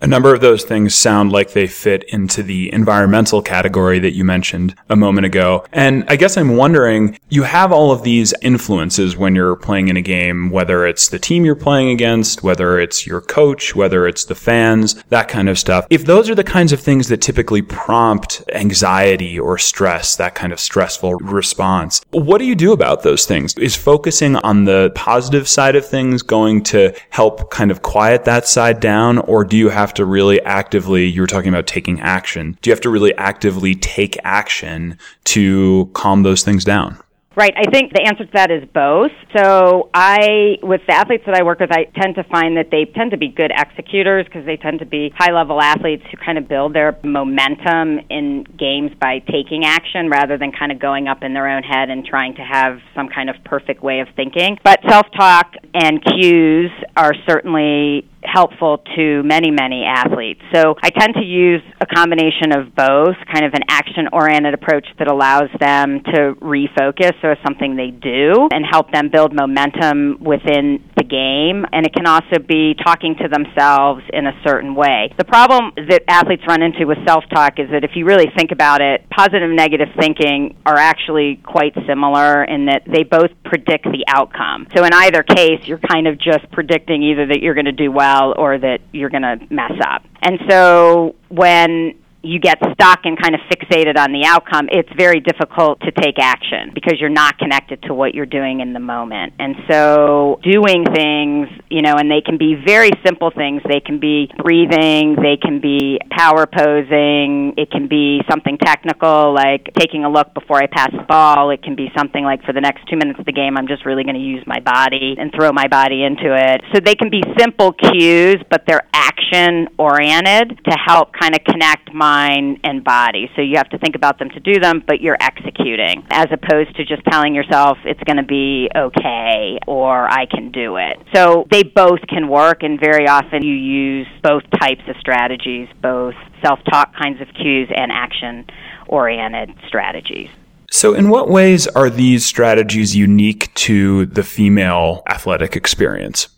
A 0.00 0.06
number 0.06 0.32
of 0.32 0.40
those 0.40 0.62
things 0.62 0.94
sound 0.94 1.32
like 1.32 1.52
they 1.52 1.66
fit 1.66 2.04
into 2.04 2.44
the 2.44 2.72
environmental 2.72 3.42
category 3.42 3.98
that 3.98 4.14
you 4.14 4.22
mentioned 4.22 4.76
a 4.88 4.94
moment 4.94 5.26
ago. 5.26 5.64
And 5.72 6.04
I 6.06 6.14
guess 6.14 6.36
I'm 6.36 6.56
wondering, 6.56 7.18
you 7.30 7.42
have 7.42 7.72
all 7.72 7.90
of 7.90 8.04
these 8.04 8.32
influences 8.40 9.16
when 9.16 9.34
you're 9.34 9.56
playing 9.56 9.88
in 9.88 9.96
a 9.96 10.00
game, 10.00 10.50
whether 10.50 10.86
it's 10.86 11.08
the 11.08 11.18
team 11.18 11.44
you're 11.44 11.56
playing 11.56 11.90
against, 11.90 12.44
whether 12.44 12.78
it's 12.78 13.08
your 13.08 13.20
coach, 13.20 13.74
whether 13.74 14.06
it's 14.06 14.24
the 14.24 14.36
fans, 14.36 15.02
that 15.08 15.26
kind 15.26 15.48
of 15.48 15.58
stuff. 15.58 15.84
If 15.90 16.04
those 16.04 16.30
are 16.30 16.36
the 16.36 16.44
kinds 16.44 16.72
of 16.72 16.78
things 16.78 17.08
that 17.08 17.20
typically 17.20 17.62
prompt 17.62 18.44
anxiety 18.54 19.36
or 19.36 19.58
stress, 19.58 20.14
that 20.14 20.36
kind 20.36 20.52
of 20.52 20.60
stressful 20.60 21.14
response, 21.16 22.02
what 22.12 22.38
do 22.38 22.44
you 22.44 22.54
do 22.54 22.72
about 22.72 23.02
those 23.02 23.26
things? 23.26 23.52
Is 23.58 23.74
focusing 23.74 24.36
on 24.36 24.64
the 24.64 24.92
positive 24.94 25.48
side 25.48 25.74
of 25.74 25.84
things 25.84 26.22
going 26.22 26.62
to 26.64 26.94
help 27.10 27.50
kind 27.50 27.72
of 27.72 27.82
quiet 27.82 28.24
that 28.26 28.46
side 28.46 28.78
down, 28.78 29.18
or 29.18 29.44
do 29.44 29.56
you 29.56 29.70
have 29.70 29.87
have 29.88 29.94
to 29.94 30.04
really 30.04 30.40
actively, 30.42 31.06
you 31.06 31.22
were 31.22 31.26
talking 31.26 31.48
about 31.48 31.66
taking 31.66 31.98
action. 32.00 32.58
Do 32.60 32.68
you 32.68 32.72
have 32.72 32.80
to 32.82 32.90
really 32.90 33.14
actively 33.16 33.74
take 33.74 34.18
action 34.22 34.98
to 35.24 35.90
calm 35.94 36.24
those 36.24 36.42
things 36.42 36.62
down? 36.62 36.98
Right. 37.38 37.54
I 37.56 37.70
think 37.70 37.92
the 37.92 38.02
answer 38.02 38.24
to 38.24 38.30
that 38.34 38.50
is 38.50 38.68
both. 38.74 39.12
So 39.36 39.90
I, 39.94 40.58
with 40.60 40.80
the 40.88 40.94
athletes 40.94 41.22
that 41.26 41.36
I 41.36 41.44
work 41.44 41.60
with, 41.60 41.70
I 41.70 41.84
tend 41.84 42.16
to 42.16 42.24
find 42.24 42.56
that 42.56 42.72
they 42.72 42.84
tend 42.84 43.12
to 43.12 43.16
be 43.16 43.28
good 43.28 43.52
executors 43.54 44.24
because 44.24 44.44
they 44.44 44.56
tend 44.56 44.80
to 44.80 44.86
be 44.86 45.14
high 45.16 45.30
level 45.30 45.62
athletes 45.62 46.02
who 46.10 46.16
kind 46.16 46.36
of 46.36 46.48
build 46.48 46.74
their 46.74 46.98
momentum 47.04 48.00
in 48.10 48.42
games 48.58 48.90
by 49.00 49.20
taking 49.20 49.64
action 49.64 50.10
rather 50.10 50.36
than 50.36 50.50
kind 50.50 50.72
of 50.72 50.80
going 50.80 51.06
up 51.06 51.22
in 51.22 51.32
their 51.32 51.48
own 51.48 51.62
head 51.62 51.90
and 51.90 52.04
trying 52.04 52.34
to 52.34 52.42
have 52.42 52.80
some 52.92 53.08
kind 53.08 53.30
of 53.30 53.36
perfect 53.44 53.84
way 53.84 54.00
of 54.00 54.08
thinking. 54.16 54.58
But 54.64 54.80
self 54.88 55.06
talk 55.16 55.54
and 55.74 56.04
cues 56.04 56.72
are 56.96 57.14
certainly 57.24 58.10
helpful 58.32 58.78
to 58.96 59.22
many, 59.24 59.50
many 59.50 59.84
athletes. 59.84 60.40
So 60.54 60.74
I 60.82 60.90
tend 60.90 61.14
to 61.14 61.24
use 61.24 61.62
a 61.80 61.86
combination 61.86 62.52
of 62.52 62.74
both, 62.74 63.16
kind 63.32 63.44
of 63.44 63.54
an 63.54 63.62
action 63.68 64.08
oriented 64.12 64.54
approach 64.54 64.86
that 64.98 65.08
allows 65.08 65.48
them 65.60 66.00
to 66.12 66.34
refocus, 66.40 67.12
it's 67.22 67.40
something 67.44 67.76
they 67.76 67.90
do, 67.90 68.48
and 68.52 68.64
help 68.68 68.92
them 68.92 69.10
build 69.12 69.34
momentum 69.34 70.22
within 70.22 70.84
the 70.96 71.04
game. 71.08 71.64
And 71.72 71.86
it 71.86 71.92
can 71.94 72.06
also 72.06 72.38
be 72.38 72.74
talking 72.74 73.16
to 73.16 73.28
themselves 73.28 74.02
in 74.12 74.26
a 74.26 74.32
certain 74.44 74.74
way. 74.74 75.12
The 75.16 75.24
problem 75.24 75.72
that 75.88 76.02
athletes 76.08 76.42
run 76.46 76.62
into 76.62 76.86
with 76.86 76.98
self 77.06 77.24
talk 77.32 77.58
is 77.58 77.70
that 77.70 77.84
if 77.84 77.92
you 77.94 78.04
really 78.04 78.30
think 78.36 78.52
about 78.52 78.80
it, 78.80 79.08
positive 79.10 79.48
and 79.48 79.56
negative 79.56 79.88
thinking 79.98 80.56
are 80.64 80.76
actually 80.76 81.40
quite 81.44 81.74
similar 81.86 82.44
in 82.44 82.66
that 82.66 82.82
they 82.86 83.02
both 83.02 83.30
predict 83.44 83.84
the 83.84 84.04
outcome. 84.08 84.66
So 84.76 84.84
in 84.84 84.92
either 84.92 85.22
case, 85.22 85.66
you're 85.66 85.78
kind 85.78 86.06
of 86.06 86.18
just 86.18 86.50
predicting 86.52 87.02
either 87.02 87.26
that 87.26 87.40
you're 87.40 87.54
going 87.54 87.66
to 87.66 87.72
do 87.72 87.90
well 87.90 88.34
or 88.36 88.58
that 88.58 88.80
you're 88.92 89.10
going 89.10 89.22
to 89.22 89.38
mess 89.50 89.72
up. 89.84 90.04
And 90.22 90.38
so 90.48 91.14
when 91.28 91.94
you 92.22 92.40
get 92.40 92.58
stuck 92.72 93.00
and 93.04 93.20
kind 93.20 93.34
of 93.34 93.40
fixated 93.48 93.96
on 93.96 94.12
the 94.12 94.24
outcome, 94.26 94.68
it's 94.72 94.88
very 94.96 95.20
difficult 95.20 95.80
to 95.80 95.92
take 95.92 96.18
action 96.18 96.72
because 96.74 97.00
you're 97.00 97.08
not 97.08 97.38
connected 97.38 97.80
to 97.82 97.94
what 97.94 98.14
you're 98.14 98.26
doing 98.26 98.60
in 98.60 98.72
the 98.72 98.80
moment. 98.80 99.32
And 99.38 99.54
so 99.70 100.40
doing 100.42 100.84
things, 100.84 101.48
you 101.70 101.82
know, 101.82 101.94
and 101.94 102.10
they 102.10 102.20
can 102.20 102.36
be 102.36 102.56
very 102.66 102.90
simple 103.06 103.30
things. 103.30 103.62
They 103.68 103.80
can 103.80 104.00
be 104.00 104.30
breathing, 104.42 105.14
they 105.14 105.36
can 105.40 105.60
be 105.60 106.00
power 106.10 106.46
posing, 106.46 107.54
it 107.56 107.70
can 107.70 107.86
be 107.86 108.20
something 108.28 108.58
technical 108.58 109.32
like 109.32 109.70
taking 109.78 110.04
a 110.04 110.10
look 110.10 110.34
before 110.34 110.58
I 110.60 110.66
pass 110.66 110.90
the 110.90 111.04
ball. 111.08 111.50
It 111.50 111.62
can 111.62 111.76
be 111.76 111.88
something 111.96 112.24
like 112.24 112.42
for 112.42 112.52
the 112.52 112.60
next 112.60 112.88
2 112.90 112.96
minutes 112.96 113.20
of 113.20 113.26
the 113.26 113.32
game 113.32 113.56
I'm 113.56 113.68
just 113.68 113.86
really 113.86 114.02
going 114.02 114.16
to 114.16 114.20
use 114.20 114.42
my 114.44 114.58
body 114.58 115.14
and 115.18 115.30
throw 115.32 115.52
my 115.52 115.68
body 115.68 116.02
into 116.02 116.34
it. 116.34 116.62
So 116.74 116.80
they 116.80 116.96
can 116.96 117.10
be 117.10 117.22
simple 117.38 117.72
cues, 117.72 118.42
but 118.50 118.64
they're 118.66 118.86
action 118.92 119.68
oriented 119.78 120.58
to 120.64 120.76
help 120.84 121.12
kind 121.12 121.34
of 121.34 121.44
connect 121.44 121.92
my 121.94 122.07
mind 122.08 122.60
and 122.64 122.82
body. 122.82 123.30
So 123.36 123.42
you 123.42 123.56
have 123.56 123.68
to 123.70 123.78
think 123.78 123.94
about 123.94 124.18
them 124.18 124.30
to 124.30 124.40
do 124.40 124.60
them, 124.60 124.82
but 124.86 125.00
you're 125.00 125.16
executing 125.20 126.06
as 126.10 126.28
opposed 126.32 126.74
to 126.76 126.84
just 126.84 127.02
telling 127.10 127.34
yourself 127.34 127.78
it's 127.84 128.02
going 128.04 128.16
to 128.16 128.22
be 128.22 128.68
okay 128.74 129.58
or 129.66 130.08
I 130.10 130.26
can 130.26 130.50
do 130.50 130.76
it. 130.76 130.96
So 131.14 131.46
they 131.50 131.62
both 131.62 132.00
can 132.08 132.28
work, 132.28 132.62
and 132.62 132.80
very 132.80 133.06
often 133.06 133.42
you 133.42 133.54
use 133.54 134.06
both 134.22 134.42
types 134.60 134.82
of 134.88 134.96
strategies, 135.00 135.68
both 135.82 136.14
self 136.44 136.60
talk 136.70 136.94
kinds 136.94 137.20
of 137.20 137.28
cues 137.34 137.68
and 137.74 137.92
action 137.92 138.46
oriented 138.86 139.54
strategies. 139.66 140.30
So, 140.70 140.94
in 140.94 141.08
what 141.08 141.30
ways 141.30 141.66
are 141.68 141.88
these 141.88 142.26
strategies 142.26 142.94
unique 142.94 143.52
to 143.54 144.06
the 144.06 144.22
female 144.22 145.02
athletic 145.08 145.56
experience? 145.56 146.28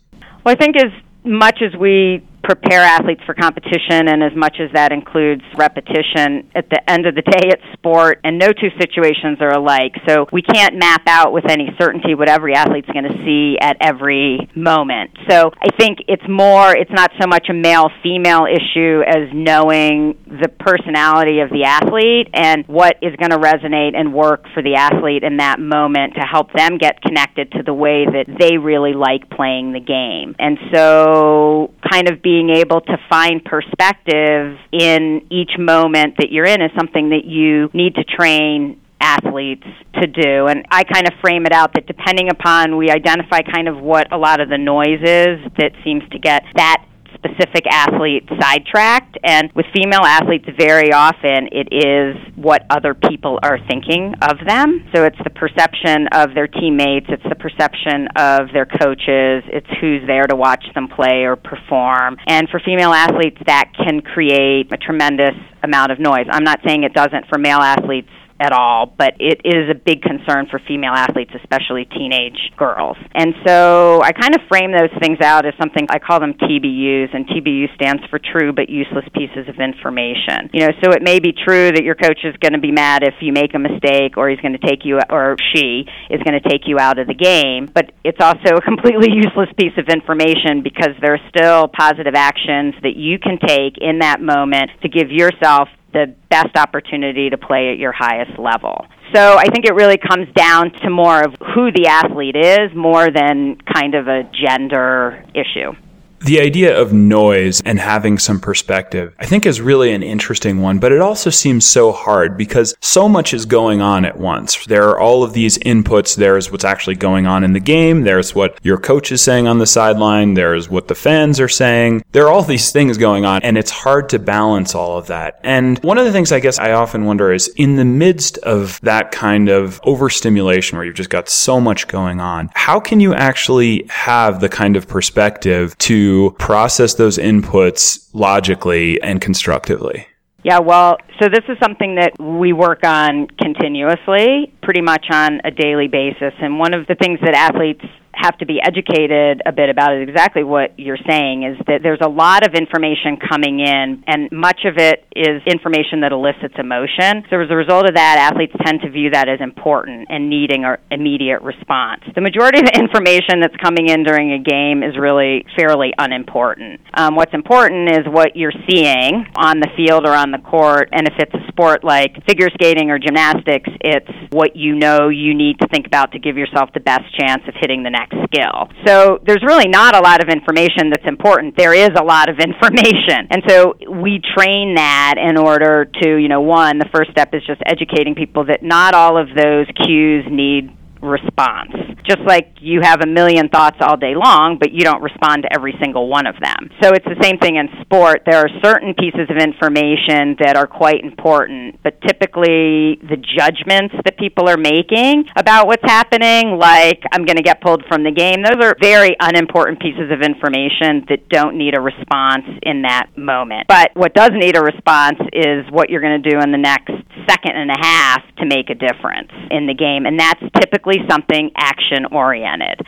Well, 0.43 0.53
I 0.53 0.55
think 0.55 0.77
as 0.77 0.91
much 1.23 1.61
as 1.61 1.77
we 1.77 2.25
prepare 2.43 2.81
athletes 2.81 3.21
for 3.25 3.33
competition, 3.33 4.07
and 4.07 4.23
as 4.23 4.35
much 4.35 4.57
as 4.59 4.71
that 4.73 4.91
includes 4.91 5.43
repetition, 5.57 6.49
at 6.55 6.69
the 6.69 6.81
end 6.89 7.05
of 7.05 7.15
the 7.15 7.21
day, 7.21 7.49
it's 7.49 7.63
sport, 7.73 8.19
and 8.23 8.37
no 8.37 8.51
two 8.51 8.69
situations 8.79 9.37
are 9.41 9.53
alike. 9.53 9.93
So 10.07 10.27
we 10.31 10.41
can't 10.41 10.75
map 10.75 11.03
out 11.07 11.33
with 11.33 11.49
any 11.49 11.69
certainty 11.79 12.15
what 12.15 12.29
every 12.29 12.53
athlete's 12.55 12.89
going 12.89 13.05
to 13.05 13.17
see 13.23 13.57
at 13.61 13.77
every 13.81 14.49
moment. 14.55 15.11
So 15.29 15.51
I 15.61 15.69
think 15.77 15.99
it's 16.07 16.27
more, 16.27 16.75
it's 16.75 16.91
not 16.91 17.11
so 17.19 17.27
much 17.27 17.47
a 17.49 17.53
male 17.53 17.89
female 18.03 18.45
issue 18.45 19.01
as 19.07 19.29
knowing 19.33 20.17
the 20.25 20.49
personality 20.49 21.39
of 21.39 21.49
the 21.49 21.63
athlete 21.65 22.29
and 22.33 22.65
what 22.67 22.97
is 23.01 23.15
going 23.17 23.31
to 23.31 23.37
resonate 23.37 23.95
and 23.95 24.13
work 24.13 24.45
for 24.53 24.63
the 24.63 24.75
athlete 24.75 25.23
in 25.23 25.37
that 25.37 25.59
moment 25.59 26.15
to 26.15 26.21
help 26.21 26.51
them 26.53 26.77
get 26.77 27.01
connected 27.01 27.51
to 27.51 27.63
the 27.63 27.73
way 27.73 28.05
that 28.05 28.25
they 28.39 28.57
really 28.57 28.93
like 28.93 29.29
playing 29.29 29.73
the 29.73 29.79
game. 29.79 30.35
And 30.39 30.57
so, 30.73 31.73
kind 31.91 32.09
of 32.09 32.21
being 32.21 32.49
able 32.49 32.81
to 32.81 32.97
find 33.09 33.43
perspective 33.43 34.57
in 34.71 35.25
each 35.29 35.51
moment 35.59 36.15
that 36.17 36.31
you're 36.31 36.45
in 36.45 36.61
is 36.61 36.71
something 36.77 37.09
that 37.09 37.25
you 37.25 37.69
need 37.73 37.95
to 37.95 38.03
train 38.03 38.79
athletes 39.01 39.65
to 39.95 40.07
do. 40.07 40.47
And 40.47 40.65
I 40.71 40.83
kind 40.83 41.07
of 41.07 41.13
frame 41.21 41.45
it 41.45 41.51
out 41.51 41.73
that 41.73 41.87
depending 41.87 42.29
upon, 42.29 42.77
we 42.77 42.89
identify 42.89 43.41
kind 43.41 43.67
of 43.67 43.77
what 43.79 44.11
a 44.13 44.17
lot 44.17 44.39
of 44.39 44.49
the 44.49 44.57
noise 44.57 45.01
is 45.01 45.39
that 45.57 45.71
seems 45.83 46.03
to 46.11 46.19
get 46.19 46.43
that 46.55 46.85
specific 47.23 47.65
athlete 47.69 48.27
sidetracked. 48.39 49.17
And 49.23 49.51
with 49.53 49.65
female 49.73 50.03
athletes, 50.03 50.45
very 50.57 50.91
often 50.91 51.49
it 51.51 51.69
is 51.71 52.15
what 52.35 52.65
other 52.69 52.93
people 52.93 53.39
are 53.43 53.59
thinking 53.69 54.13
of 54.21 54.37
them. 54.45 54.89
So 54.93 55.05
it's 55.05 55.17
the 55.23 55.29
perception 55.29 56.07
of 56.11 56.33
their 56.33 56.47
teammates, 56.47 57.07
it's 57.09 57.23
the 57.29 57.35
perception 57.35 58.07
of 58.15 58.49
their 58.53 58.65
coaches, 58.65 59.43
it's 59.53 59.67
who's 59.79 60.01
there 60.07 60.25
to 60.27 60.35
watch 60.35 60.65
them 60.73 60.87
play 60.87 61.23
or 61.23 61.35
perform. 61.35 62.17
And 62.27 62.49
for 62.49 62.59
female 62.59 62.93
athletes, 62.93 63.37
that 63.45 63.71
can 63.77 64.01
create 64.01 64.71
a 64.73 64.77
tremendous 64.77 65.35
amount 65.63 65.91
of 65.91 65.99
noise. 65.99 66.25
I'm 66.29 66.43
not 66.43 66.59
saying 66.65 66.83
it 66.83 66.93
doesn't 66.93 67.27
for 67.29 67.37
male 67.37 67.59
athletes 67.59 68.09
at 68.41 68.51
all, 68.51 68.91
but 68.97 69.13
it 69.19 69.41
is 69.45 69.69
a 69.69 69.75
big 69.75 70.01
concern 70.01 70.47
for 70.49 70.59
female 70.67 70.93
athletes, 70.93 71.31
especially 71.37 71.85
teenage 71.85 72.51
girls. 72.57 72.97
And 73.13 73.35
so 73.45 74.01
I 74.03 74.11
kind 74.11 74.33
of 74.33 74.41
frame 74.49 74.71
those 74.71 74.89
things 74.99 75.21
out 75.21 75.45
as 75.45 75.53
something 75.61 75.85
I 75.89 75.99
call 75.99 76.19
them 76.19 76.33
TBUs, 76.33 77.13
and 77.13 77.27
TBU 77.29 77.73
stands 77.75 78.01
for 78.09 78.19
true 78.19 78.51
but 78.51 78.69
useless 78.69 79.05
pieces 79.13 79.47
of 79.47 79.61
information. 79.61 80.49
You 80.53 80.65
know, 80.67 80.73
so 80.83 80.91
it 80.91 81.03
may 81.03 81.19
be 81.19 81.31
true 81.31 81.71
that 81.71 81.83
your 81.83 81.95
coach 81.95 82.19
is 82.23 82.35
going 82.41 82.53
to 82.53 82.59
be 82.59 82.71
mad 82.71 83.03
if 83.03 83.15
you 83.21 83.31
make 83.31 83.53
a 83.53 83.59
mistake, 83.59 84.17
or 84.17 84.29
he's 84.29 84.41
going 84.41 84.57
to 84.57 84.65
take 84.65 84.83
you, 84.83 84.99
or 85.09 85.37
she 85.53 85.85
is 86.09 86.21
going 86.23 86.39
to 86.41 86.49
take 86.49 86.65
you 86.65 86.79
out 86.79 86.97
of 86.97 87.07
the 87.07 87.13
game, 87.13 87.69
but 87.71 87.91
it's 88.03 88.19
also 88.19 88.57
a 88.57 88.61
completely 88.61 89.13
useless 89.13 89.49
piece 89.57 89.77
of 89.77 89.85
information 89.87 90.63
because 90.63 90.97
there 91.01 91.13
are 91.13 91.25
still 91.29 91.67
positive 91.67 92.15
actions 92.15 92.73
that 92.81 92.95
you 92.95 93.19
can 93.19 93.37
take 93.37 93.77
in 93.77 93.99
that 93.99 94.19
moment 94.19 94.71
to 94.81 94.89
give 94.89 95.11
yourself 95.11 95.69
the 95.93 96.15
best 96.29 96.55
opportunity 96.55 97.29
to 97.29 97.37
play 97.37 97.71
at 97.71 97.77
your 97.77 97.91
highest 97.91 98.39
level. 98.39 98.85
So 99.13 99.37
I 99.37 99.45
think 99.45 99.65
it 99.65 99.73
really 99.73 99.97
comes 99.97 100.27
down 100.35 100.71
to 100.83 100.89
more 100.89 101.21
of 101.21 101.35
who 101.53 101.71
the 101.71 101.87
athlete 101.87 102.35
is 102.35 102.73
more 102.75 103.09
than 103.11 103.57
kind 103.73 103.95
of 103.95 104.07
a 104.07 104.23
gender 104.31 105.25
issue. 105.33 105.73
The 106.23 106.39
idea 106.39 106.79
of 106.79 106.93
noise 106.93 107.61
and 107.65 107.79
having 107.79 108.19
some 108.19 108.39
perspective, 108.39 109.15
I 109.17 109.25
think 109.25 109.47
is 109.47 109.59
really 109.59 109.91
an 109.91 110.03
interesting 110.03 110.61
one, 110.61 110.77
but 110.77 110.91
it 110.91 111.01
also 111.01 111.31
seems 111.31 111.65
so 111.65 111.91
hard 111.91 112.37
because 112.37 112.75
so 112.79 113.09
much 113.09 113.33
is 113.33 113.47
going 113.47 113.81
on 113.81 114.05
at 114.05 114.19
once. 114.19 114.63
There 114.67 114.87
are 114.89 114.99
all 114.99 115.23
of 115.23 115.33
these 115.33 115.57
inputs. 115.57 116.15
There's 116.15 116.51
what's 116.51 116.63
actually 116.63 116.97
going 116.97 117.25
on 117.25 117.43
in 117.43 117.53
the 117.53 117.59
game. 117.59 118.03
There's 118.03 118.35
what 118.35 118.59
your 118.61 118.77
coach 118.77 119.11
is 119.11 119.23
saying 119.23 119.47
on 119.47 119.57
the 119.57 119.65
sideline. 119.65 120.35
There's 120.35 120.69
what 120.69 120.87
the 120.87 120.93
fans 120.93 121.39
are 121.39 121.49
saying. 121.49 122.03
There 122.11 122.25
are 122.27 122.31
all 122.31 122.43
these 122.43 122.71
things 122.71 122.99
going 122.99 123.25
on 123.25 123.41
and 123.41 123.57
it's 123.57 123.71
hard 123.71 124.09
to 124.09 124.19
balance 124.19 124.75
all 124.75 124.99
of 124.99 125.07
that. 125.07 125.39
And 125.43 125.79
one 125.79 125.97
of 125.97 126.05
the 126.05 126.11
things 126.11 126.31
I 126.31 126.39
guess 126.39 126.59
I 126.59 126.73
often 126.73 127.05
wonder 127.05 127.33
is 127.33 127.47
in 127.55 127.77
the 127.77 127.85
midst 127.85 128.37
of 128.39 128.79
that 128.81 129.11
kind 129.11 129.49
of 129.49 129.81
overstimulation 129.85 130.77
where 130.77 130.85
you've 130.85 130.95
just 130.95 131.09
got 131.09 131.29
so 131.29 131.59
much 131.59 131.87
going 131.87 132.19
on, 132.19 132.51
how 132.53 132.79
can 132.79 132.99
you 132.99 133.15
actually 133.15 133.85
have 133.89 134.39
the 134.39 134.49
kind 134.49 134.75
of 134.75 134.87
perspective 134.87 135.75
to 135.79 136.10
process 136.39 136.93
those 136.95 137.17
inputs 137.17 138.09
logically 138.13 139.01
and 139.01 139.21
constructively? 139.21 140.07
Yeah, 140.43 140.59
well, 140.59 140.97
so 141.21 141.29
this 141.29 141.43
is 141.49 141.57
something 141.61 141.95
that 141.95 142.13
we 142.19 142.51
work 142.51 142.83
on 142.83 143.27
continuously, 143.39 144.51
pretty 144.63 144.81
much 144.81 145.05
on 145.11 145.39
a 145.43 145.51
daily 145.51 145.87
basis. 145.87 146.33
And 146.41 146.57
one 146.57 146.73
of 146.73 146.87
the 146.87 146.95
things 146.95 147.19
that 147.21 147.35
athletes 147.35 147.85
have 148.13 148.37
to 148.37 148.45
be 148.45 148.59
educated 148.61 149.41
a 149.45 149.51
bit 149.51 149.69
about 149.69 149.95
is 149.95 150.07
exactly 150.07 150.43
what 150.43 150.77
you're 150.77 150.99
saying 151.07 151.43
is 151.43 151.57
that 151.67 151.81
there's 151.81 152.01
a 152.01 152.09
lot 152.09 152.45
of 152.45 152.53
information 152.53 153.17
coming 153.17 153.59
in 153.59 154.03
and 154.07 154.29
much 154.31 154.61
of 154.65 154.77
it 154.77 155.05
is 155.15 155.41
information 155.47 156.01
that 156.01 156.11
elicits 156.11 156.55
emotion. 156.57 157.23
So 157.29 157.39
as 157.39 157.49
a 157.49 157.55
result 157.55 157.87
of 157.87 157.95
that, 157.95 158.31
athletes 158.31 158.53
tend 158.65 158.81
to 158.81 158.89
view 158.89 159.11
that 159.11 159.29
as 159.29 159.39
important 159.41 160.07
and 160.09 160.29
needing 160.29 160.65
an 160.65 160.77
immediate 160.91 161.41
response. 161.41 162.03
The 162.13 162.21
majority 162.21 162.59
of 162.59 162.65
the 162.65 162.77
information 162.77 163.39
that's 163.39 163.55
coming 163.57 163.89
in 163.89 164.03
during 164.03 164.33
a 164.33 164.39
game 164.39 164.83
is 164.83 164.97
really 164.99 165.45
fairly 165.57 165.93
unimportant. 165.97 166.81
Um, 166.93 167.15
what's 167.15 167.33
important 167.33 167.89
is 167.89 168.05
what 168.05 168.35
you're 168.35 168.55
seeing 168.69 169.25
on 169.35 169.59
the 169.59 169.69
field 169.75 170.05
or 170.05 170.13
on 170.13 170.31
the 170.31 170.39
court, 170.39 170.89
and 170.91 171.07
if 171.07 171.15
it's 171.17 171.33
a 171.33 171.47
sport 171.47 171.83
like 171.83 172.23
figure 172.27 172.49
skating 172.53 172.91
or 172.91 172.99
gymnastics, 172.99 173.69
it's 173.81 174.11
what 174.31 174.55
you 174.55 174.75
know 174.75 175.09
you 175.09 175.33
need 175.33 175.59
to 175.59 175.67
think 175.67 175.87
about 175.87 176.11
to 176.11 176.19
give 176.19 176.37
yourself 176.37 176.69
the 176.73 176.79
best 176.79 177.05
chance 177.17 177.41
of 177.47 177.53
hitting 177.59 177.83
the 177.83 177.89
next 177.89 178.00
next 178.01 178.17
skill. 178.27 178.69
So 178.85 179.19
there's 179.25 179.43
really 179.45 179.67
not 179.67 179.95
a 179.95 179.99
lot 179.99 180.21
of 180.23 180.29
information 180.29 180.89
that's 180.89 181.05
important. 181.05 181.55
There 181.57 181.73
is 181.73 181.89
a 181.97 182.03
lot 182.03 182.29
of 182.29 182.39
information. 182.39 183.27
And 183.29 183.43
so 183.47 183.75
we 183.89 184.21
train 184.35 184.75
that 184.75 185.15
in 185.17 185.37
order 185.37 185.85
to, 185.85 186.15
you 186.17 186.27
know, 186.27 186.41
one, 186.41 186.77
the 186.77 186.89
first 186.93 187.11
step 187.11 187.33
is 187.33 187.43
just 187.45 187.61
educating 187.65 188.15
people 188.15 188.45
that 188.45 188.63
not 188.63 188.93
all 188.93 189.17
of 189.17 189.27
those 189.35 189.67
cues 189.85 190.25
need 190.29 190.69
response. 191.01 191.71
Just 192.05 192.21
like 192.25 192.55
you 192.59 192.81
have 192.81 193.01
a 193.01 193.07
million 193.07 193.49
thoughts 193.49 193.77
all 193.81 193.97
day 193.97 194.13
long, 194.15 194.57
but 194.59 194.71
you 194.71 194.81
don't 194.81 195.01
respond 195.01 195.43
to 195.43 195.49
every 195.53 195.73
single 195.81 196.07
one 196.07 196.25
of 196.27 196.35
them. 196.41 196.69
So 196.81 196.89
it's 196.89 197.05
the 197.05 197.19
same 197.21 197.37
thing 197.37 197.57
in 197.57 197.69
sport. 197.81 198.23
There 198.25 198.39
are 198.39 198.49
certain 198.63 198.93
pieces 198.93 199.29
of 199.29 199.37
information 199.37 200.35
that 200.41 200.55
are 200.55 200.67
quite 200.67 201.03
important, 201.03 201.81
but 201.83 202.01
typically 202.01 202.97
the 203.05 203.17
judgments 203.17 203.95
that 204.05 204.17
people 204.17 204.49
are 204.49 204.57
making 204.57 205.25
about 205.37 205.67
what's 205.67 205.85
happening, 205.85 206.57
like 206.57 207.01
I'm 207.11 207.25
going 207.25 207.37
to 207.37 207.43
get 207.43 207.61
pulled 207.61 207.83
from 207.87 208.03
the 208.03 208.11
game, 208.11 208.43
those 208.43 208.61
are 208.63 208.75
very 208.81 209.15
unimportant 209.19 209.79
pieces 209.79 210.11
of 210.11 210.21
information 210.21 211.05
that 211.09 211.29
don't 211.29 211.57
need 211.57 211.77
a 211.77 211.81
response 211.81 212.45
in 212.63 212.81
that 212.83 213.09
moment. 213.15 213.67
But 213.67 213.91
what 213.93 214.13
does 214.13 214.31
need 214.33 214.57
a 214.57 214.61
response 214.61 215.19
is 215.33 215.65
what 215.69 215.89
you're 215.89 216.01
going 216.01 216.21
to 216.21 216.29
do 216.29 216.39
in 216.39 216.51
the 216.51 216.57
next 216.57 216.91
second 217.29 217.55
and 217.55 217.69
a 217.69 217.79
half 217.79 218.21
to 218.37 218.45
make 218.45 218.69
a 218.69 218.75
difference 218.75 219.31
in 219.51 219.67
the 219.67 219.73
game. 219.73 220.05
And 220.05 220.19
that's 220.19 220.41
typically 220.59 220.90
something 221.09 221.51
action 221.55 222.05
oriented. 222.11 222.81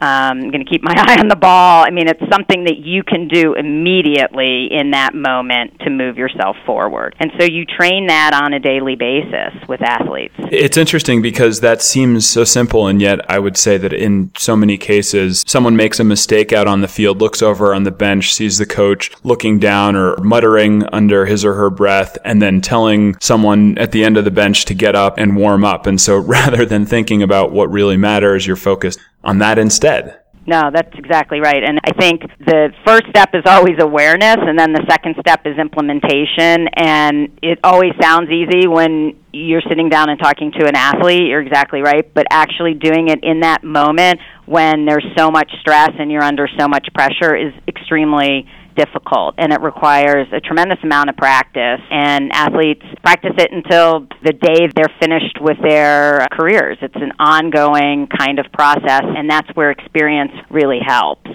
Um, 0.00 0.40
I'm 0.40 0.50
going 0.50 0.64
to 0.64 0.70
keep 0.70 0.82
my 0.82 0.94
eye 0.96 1.16
on 1.18 1.28
the 1.28 1.36
ball. 1.36 1.84
I 1.84 1.90
mean, 1.90 2.08
it's 2.08 2.22
something 2.30 2.64
that 2.64 2.78
you 2.78 3.02
can 3.02 3.28
do 3.28 3.54
immediately 3.54 4.68
in 4.70 4.92
that 4.92 5.14
moment 5.14 5.78
to 5.80 5.90
move 5.90 6.16
yourself 6.16 6.56
forward. 6.64 7.14
And 7.20 7.30
so 7.38 7.44
you 7.44 7.64
train 7.64 8.06
that 8.06 8.32
on 8.32 8.52
a 8.54 8.58
daily 8.58 8.96
basis 8.96 9.52
with 9.68 9.82
athletes. 9.82 10.34
It's 10.50 10.76
interesting 10.76 11.22
because 11.22 11.60
that 11.60 11.82
seems 11.82 12.28
so 12.28 12.44
simple, 12.44 12.86
and 12.86 13.00
yet 13.00 13.30
I 13.30 13.38
would 13.38 13.56
say 13.56 13.76
that 13.78 13.92
in 13.92 14.30
so 14.36 14.56
many 14.56 14.78
cases, 14.78 15.44
someone 15.46 15.76
makes 15.76 16.00
a 16.00 16.04
mistake 16.04 16.52
out 16.52 16.66
on 16.66 16.80
the 16.80 16.88
field, 16.88 17.20
looks 17.20 17.42
over 17.42 17.74
on 17.74 17.84
the 17.84 17.90
bench, 17.90 18.32
sees 18.34 18.58
the 18.58 18.66
coach 18.66 19.10
looking 19.22 19.58
down 19.58 19.96
or 19.96 20.16
muttering 20.18 20.84
under 20.92 21.26
his 21.26 21.44
or 21.44 21.54
her 21.54 21.70
breath, 21.70 22.16
and 22.24 22.40
then 22.40 22.60
telling 22.60 23.16
someone 23.20 23.76
at 23.78 23.92
the 23.92 24.04
end 24.04 24.16
of 24.16 24.24
the 24.24 24.30
bench 24.30 24.64
to 24.64 24.74
get 24.74 24.94
up 24.94 25.18
and 25.18 25.36
warm 25.36 25.64
up. 25.64 25.86
And 25.86 26.00
so 26.00 26.16
rather 26.30 26.64
than 26.64 26.86
thinking 26.86 27.22
about 27.22 27.52
what 27.52 27.70
really 27.70 27.96
matters, 27.96 28.46
you're 28.46 28.56
focused 28.56 28.98
on 29.24 29.38
that 29.38 29.58
instead. 29.58 30.20
No, 30.46 30.70
that's 30.72 30.90
exactly 30.98 31.38
right. 31.38 31.62
And 31.62 31.78
I 31.84 31.92
think 31.92 32.22
the 32.44 32.72
first 32.84 33.04
step 33.10 33.30
is 33.34 33.42
always 33.46 33.76
awareness, 33.78 34.36
and 34.40 34.58
then 34.58 34.72
the 34.72 34.84
second 34.88 35.14
step 35.20 35.42
is 35.46 35.58
implementation. 35.58 36.66
And 36.74 37.38
it 37.42 37.60
always 37.62 37.92
sounds 38.00 38.30
easy 38.30 38.66
when 38.66 39.16
you're 39.32 39.62
sitting 39.68 39.88
down 39.90 40.08
and 40.08 40.18
talking 40.18 40.50
to 40.58 40.66
an 40.66 40.74
athlete. 40.74 41.28
You're 41.28 41.42
exactly 41.42 41.82
right. 41.82 42.12
But 42.14 42.26
actually 42.30 42.74
doing 42.74 43.08
it 43.08 43.22
in 43.22 43.40
that 43.40 43.62
moment 43.62 44.18
when 44.46 44.86
there's 44.86 45.06
so 45.16 45.30
much 45.30 45.52
stress 45.60 45.90
and 45.98 46.10
you're 46.10 46.24
under 46.24 46.48
so 46.58 46.66
much 46.66 46.88
pressure 46.94 47.36
is 47.36 47.52
extremely 47.68 48.48
difficult 48.76 49.34
and 49.38 49.52
it 49.52 49.60
requires 49.60 50.26
a 50.32 50.40
tremendous 50.40 50.78
amount 50.82 51.10
of 51.10 51.16
practice 51.16 51.80
and 51.90 52.32
athletes 52.32 52.84
practice 53.02 53.34
it 53.38 53.50
until 53.52 54.06
the 54.24 54.32
day 54.32 54.68
they're 54.74 54.94
finished 55.00 55.38
with 55.40 55.56
their 55.62 56.26
careers. 56.32 56.78
It's 56.82 56.96
an 56.96 57.12
ongoing 57.18 58.06
kind 58.06 58.38
of 58.38 58.46
process 58.52 59.02
and 59.04 59.28
that's 59.28 59.48
where 59.54 59.70
experience 59.70 60.32
really 60.50 60.80
helps. 60.84 61.30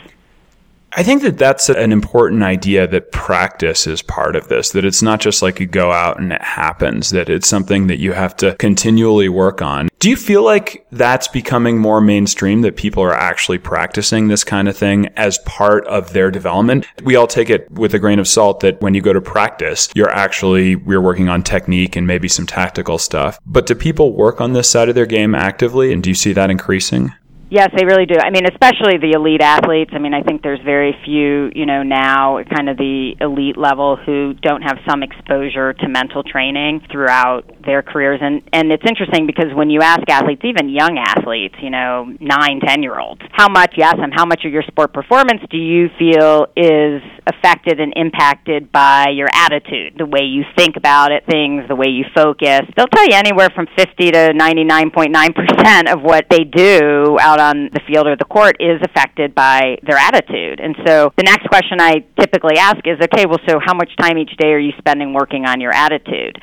I 0.98 1.04
think 1.04 1.24
that 1.24 1.38
that's 1.38 1.68
an 1.68 1.92
important 1.92 2.42
idea 2.42 2.88
that 2.88 3.12
practice 3.12 3.86
is 3.86 4.02
part 4.02 4.38
of 4.38 4.48
this, 4.48 4.70
that 4.72 4.86
it's 4.86 5.02
not 5.02 5.20
just 5.20 5.42
like 5.42 5.60
you 5.60 5.66
go 5.66 5.92
out 5.92 6.22
and 6.22 6.32
it 6.32 6.42
happens, 6.42 7.10
that 7.10 7.30
it's 7.30 7.50
something 7.50 7.88
that 7.88 8.00
you 8.00 8.14
have 8.14 8.34
to 8.38 8.56
continually 8.56 9.28
work 9.28 9.62
on. 9.62 9.90
Do 10.00 10.10
you 10.10 10.16
feel 10.16 10.42
like 10.42 10.86
that's 10.94 11.28
becoming 11.28 11.78
more 11.80 12.00
mainstream, 12.00 12.62
that 12.62 12.78
people 12.78 13.04
are 13.04 13.14
actually 13.14 13.58
practicing 13.58 14.30
this 14.30 14.46
kind 14.46 14.70
of 14.70 14.78
thing 14.78 15.08
as 15.18 15.38
part 15.40 15.86
of 15.88 16.14
their 16.14 16.32
development? 16.32 16.88
We 17.04 17.18
all 17.18 17.28
take 17.28 17.50
it 17.50 17.70
with 17.72 17.94
a 17.94 18.00
grain 18.00 18.20
of 18.20 18.28
salt 18.28 18.62
that 18.62 18.80
when 18.82 18.94
you 18.94 19.02
go 19.02 19.12
to 19.12 19.20
practice, 19.20 19.90
you're 19.96 20.10
actually, 20.10 20.78
we're 20.78 21.02
working 21.02 21.28
on 21.28 21.44
technique 21.44 21.98
and 21.98 22.08
maybe 22.08 22.30
some 22.30 22.46
tactical 22.46 23.00
stuff. 23.00 23.38
But 23.46 23.66
do 23.66 23.76
people 23.76 24.14
work 24.14 24.40
on 24.40 24.54
this 24.54 24.70
side 24.70 24.88
of 24.88 24.96
their 24.96 25.06
game 25.06 25.36
actively? 25.36 25.92
And 25.92 26.02
do 26.02 26.10
you 26.10 26.16
see 26.16 26.32
that 26.32 26.50
increasing? 26.50 27.12
Yes, 27.50 27.70
they 27.78 27.86
really 27.86 28.08
do. 28.08 28.18
I 28.18 28.32
mean, 28.32 28.46
especially 28.50 28.98
the 28.98 29.14
elite 29.14 29.42
athletes. 29.42 29.92
I 29.94 30.00
mean, 30.00 30.16
I 30.16 30.22
think 30.24 30.42
there's 30.42 30.62
very 30.66 30.98
few, 31.06 31.52
you 31.54 31.68
know, 31.68 31.84
now 31.84 32.42
kind 32.50 32.70
of 32.70 32.78
the 32.78 33.14
elite 33.22 33.56
level 33.56 33.98
who 33.98 34.34
don't 34.34 34.64
have 34.64 34.78
some 34.90 35.04
exposure 35.04 35.74
to 35.74 35.88
mental 35.88 36.24
training 36.24 36.82
throughout 36.92 37.44
their 37.64 37.84
careers. 37.84 38.20
And 38.22 38.42
and 38.52 38.72
it's 38.72 38.84
interesting 38.88 39.28
because 39.28 39.54
when 39.54 39.70
you 39.70 39.82
ask 39.82 40.02
athletes, 40.10 40.42
even 40.44 40.70
young 40.70 40.98
athletes, 40.98 41.54
you 41.62 41.70
know, 41.70 42.10
nine, 42.20 42.62
ten 42.66 42.82
year 42.82 43.00
olds, 43.00 43.22
how 43.32 43.48
much 43.48 43.74
you 43.78 43.84
ask 43.84 43.98
them, 43.98 44.12
how 44.12 44.26
much 44.26 44.42
of 44.44 44.52
your 44.52 44.64
sport 44.64 44.92
performance 44.92 45.42
do 45.52 45.58
you 45.58 45.90
feel 46.00 46.48
is 46.58 47.02
affected 47.28 47.80
and 47.80 47.94
impacted 47.96 48.72
by 48.72 49.10
your 49.14 49.28
attitude, 49.34 49.94
the 49.98 50.06
way 50.06 50.26
you 50.26 50.44
think 50.58 50.78
about 50.78 51.12
it, 51.12 51.24
things, 51.30 51.64
the 51.70 51.76
way 51.76 51.88
you 51.90 52.06
focus? 52.16 52.62
They'll 52.76 52.88
tell 52.88 53.06
you 53.06 53.14
anywhere 53.14 53.50
from 53.54 53.68
50 53.78 54.12
to 54.12 54.34
99.9 54.34 55.14
percent 55.36 55.90
of 55.90 56.02
what 56.02 56.26
they 56.32 56.44
do 56.44 57.18
out 57.22 57.35
out 57.36 57.56
on 57.56 57.70
the 57.74 57.82
field 57.88 58.08
or 58.08 58.16
the 58.16 58.26
court 58.26 58.58
is 58.60 58.80
affected 58.84 59.36
by 59.36 59.78
their 59.84 59.98
attitude. 59.98 60.60
And 60.60 60.76
so 60.86 61.12
the 61.18 61.24
next 61.24 61.48
question 61.48 61.80
I 61.80 62.06
typically 62.20 62.58
ask 62.58 62.80
is, 62.86 62.98
okay, 63.04 63.26
well, 63.26 63.40
so 63.48 63.60
how 63.64 63.74
much 63.76 63.92
time 64.00 64.18
each 64.18 64.36
day 64.40 64.50
are 64.50 64.60
you 64.60 64.72
spending 64.78 65.14
working 65.14 65.46
on 65.46 65.60
your 65.60 65.74
attitude? 65.74 66.40